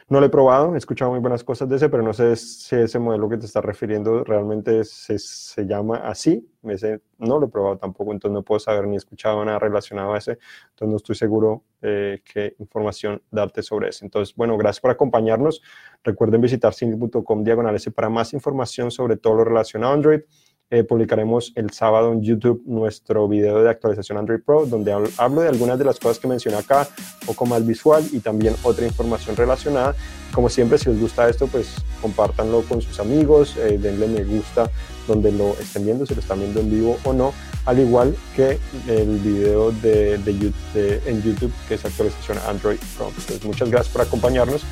no 0.07 0.19
lo 0.19 0.27
he 0.27 0.29
probado, 0.29 0.75
he 0.75 0.77
escuchado 0.77 1.09
muy 1.09 1.19
buenas 1.19 1.43
cosas 1.43 1.67
de 1.67 1.77
ese, 1.77 1.89
pero 1.89 2.03
no 2.03 2.13
sé 2.13 2.35
si 2.35 2.75
ese 2.75 2.99
modelo 2.99 3.27
que 3.27 3.37
te 3.37 3.47
estás 3.47 3.65
refiriendo 3.65 4.23
realmente 4.23 4.83
se, 4.83 5.17
se 5.17 5.65
llama 5.65 5.97
así. 5.97 6.47
Ese 6.61 7.01
no 7.17 7.39
lo 7.39 7.47
he 7.47 7.49
probado 7.49 7.79
tampoco, 7.79 8.11
entonces 8.11 8.35
no 8.35 8.43
puedo 8.43 8.59
saber 8.59 8.85
ni 8.85 8.93
he 8.93 8.97
escuchado 8.97 9.43
nada 9.43 9.57
relacionado 9.57 10.13
a 10.13 10.19
ese, 10.19 10.37
entonces 10.69 10.89
no 10.91 10.97
estoy 10.97 11.15
seguro 11.15 11.63
eh, 11.81 12.21
qué 12.23 12.55
información 12.59 13.23
darte 13.31 13.63
sobre 13.63 13.89
ese. 13.89 14.05
Entonces, 14.05 14.35
bueno, 14.35 14.55
gracias 14.57 14.81
por 14.81 14.91
acompañarnos. 14.91 15.63
Recuerden 16.03 16.39
visitar 16.39 16.75
cine.com 16.75 17.43
diagonal 17.43 17.75
para 17.95 18.09
más 18.09 18.33
información 18.33 18.91
sobre 18.91 19.17
todo 19.17 19.33
lo 19.37 19.43
relacionado 19.43 19.91
a 19.91 19.95
Android. 19.95 20.21
Eh, 20.71 20.83
publicaremos 20.83 21.53
el 21.55 21.69
sábado 21.69 22.11
en 22.11 22.23
YouTube 22.23 22.63
nuestro 22.65 23.27
video 23.27 23.61
de 23.61 23.69
actualización 23.69 24.17
Android 24.17 24.39
Pro, 24.43 24.65
donde 24.65 24.91
hablo 25.17 25.41
de 25.41 25.47
algunas 25.47 25.77
de 25.77 25.85
las 25.85 25.99
cosas 25.99 26.17
que 26.17 26.27
mencioné 26.27 26.57
acá, 26.57 26.87
un 27.21 27.27
poco 27.27 27.45
más 27.45 27.63
visual 27.63 28.03
y 28.11 28.19
también 28.19 28.55
otra 28.63 28.83
información 28.83 29.35
relacionada. 29.35 29.93
Como 30.33 30.49
siempre, 30.49 30.79
si 30.79 30.89
les 30.89 30.99
gusta 30.99 31.29
esto, 31.29 31.45
pues 31.45 31.75
compártanlo 32.01 32.63
con 32.63 32.81
sus 32.81 32.99
amigos, 32.99 33.55
eh, 33.57 33.77
denle 33.79 34.07
me 34.07 34.23
gusta 34.23 34.71
donde 35.07 35.31
lo 35.31 35.51
estén 35.59 35.85
viendo, 35.85 36.03
si 36.07 36.15
lo 36.15 36.21
están 36.21 36.39
viendo 36.39 36.59
en 36.61 36.71
vivo 36.71 36.97
o 37.03 37.13
no, 37.13 37.31
al 37.65 37.77
igual 37.77 38.15
que 38.35 38.57
el 38.87 39.19
video 39.19 39.71
de, 39.71 40.15
en 40.15 41.21
YouTube, 41.21 41.53
que 41.67 41.75
es 41.75 41.85
actualización 41.85 42.39
Android 42.47 42.79
Pro. 42.97 43.11
Muchas 43.43 43.69
gracias 43.69 43.93
por 43.93 44.01
acompañarnos. 44.01 44.63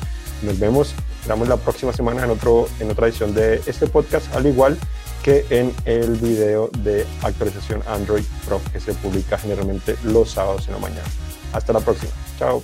Nos 0.42 0.58
vemos, 0.58 0.92
esperamos 1.20 1.48
la 1.48 1.56
próxima 1.56 1.92
semana 1.92 2.24
en, 2.24 2.30
otro, 2.30 2.66
en 2.80 2.90
otra 2.90 3.06
edición 3.06 3.32
de 3.32 3.62
este 3.66 3.86
podcast, 3.86 4.34
al 4.34 4.46
igual 4.46 4.76
que 5.24 5.46
en 5.48 5.74
el 5.86 6.16
video 6.16 6.68
de 6.80 7.06
actualización 7.22 7.82
Android 7.86 8.24
Pro 8.44 8.60
que 8.70 8.78
se 8.78 8.92
publica 8.92 9.38
generalmente 9.38 9.96
los 10.04 10.30
sábados 10.30 10.68
en 10.68 10.74
la 10.74 10.80
mañana. 10.80 11.08
Hasta 11.54 11.72
la 11.72 11.80
próxima. 11.80 12.12
Chao. 12.38 12.62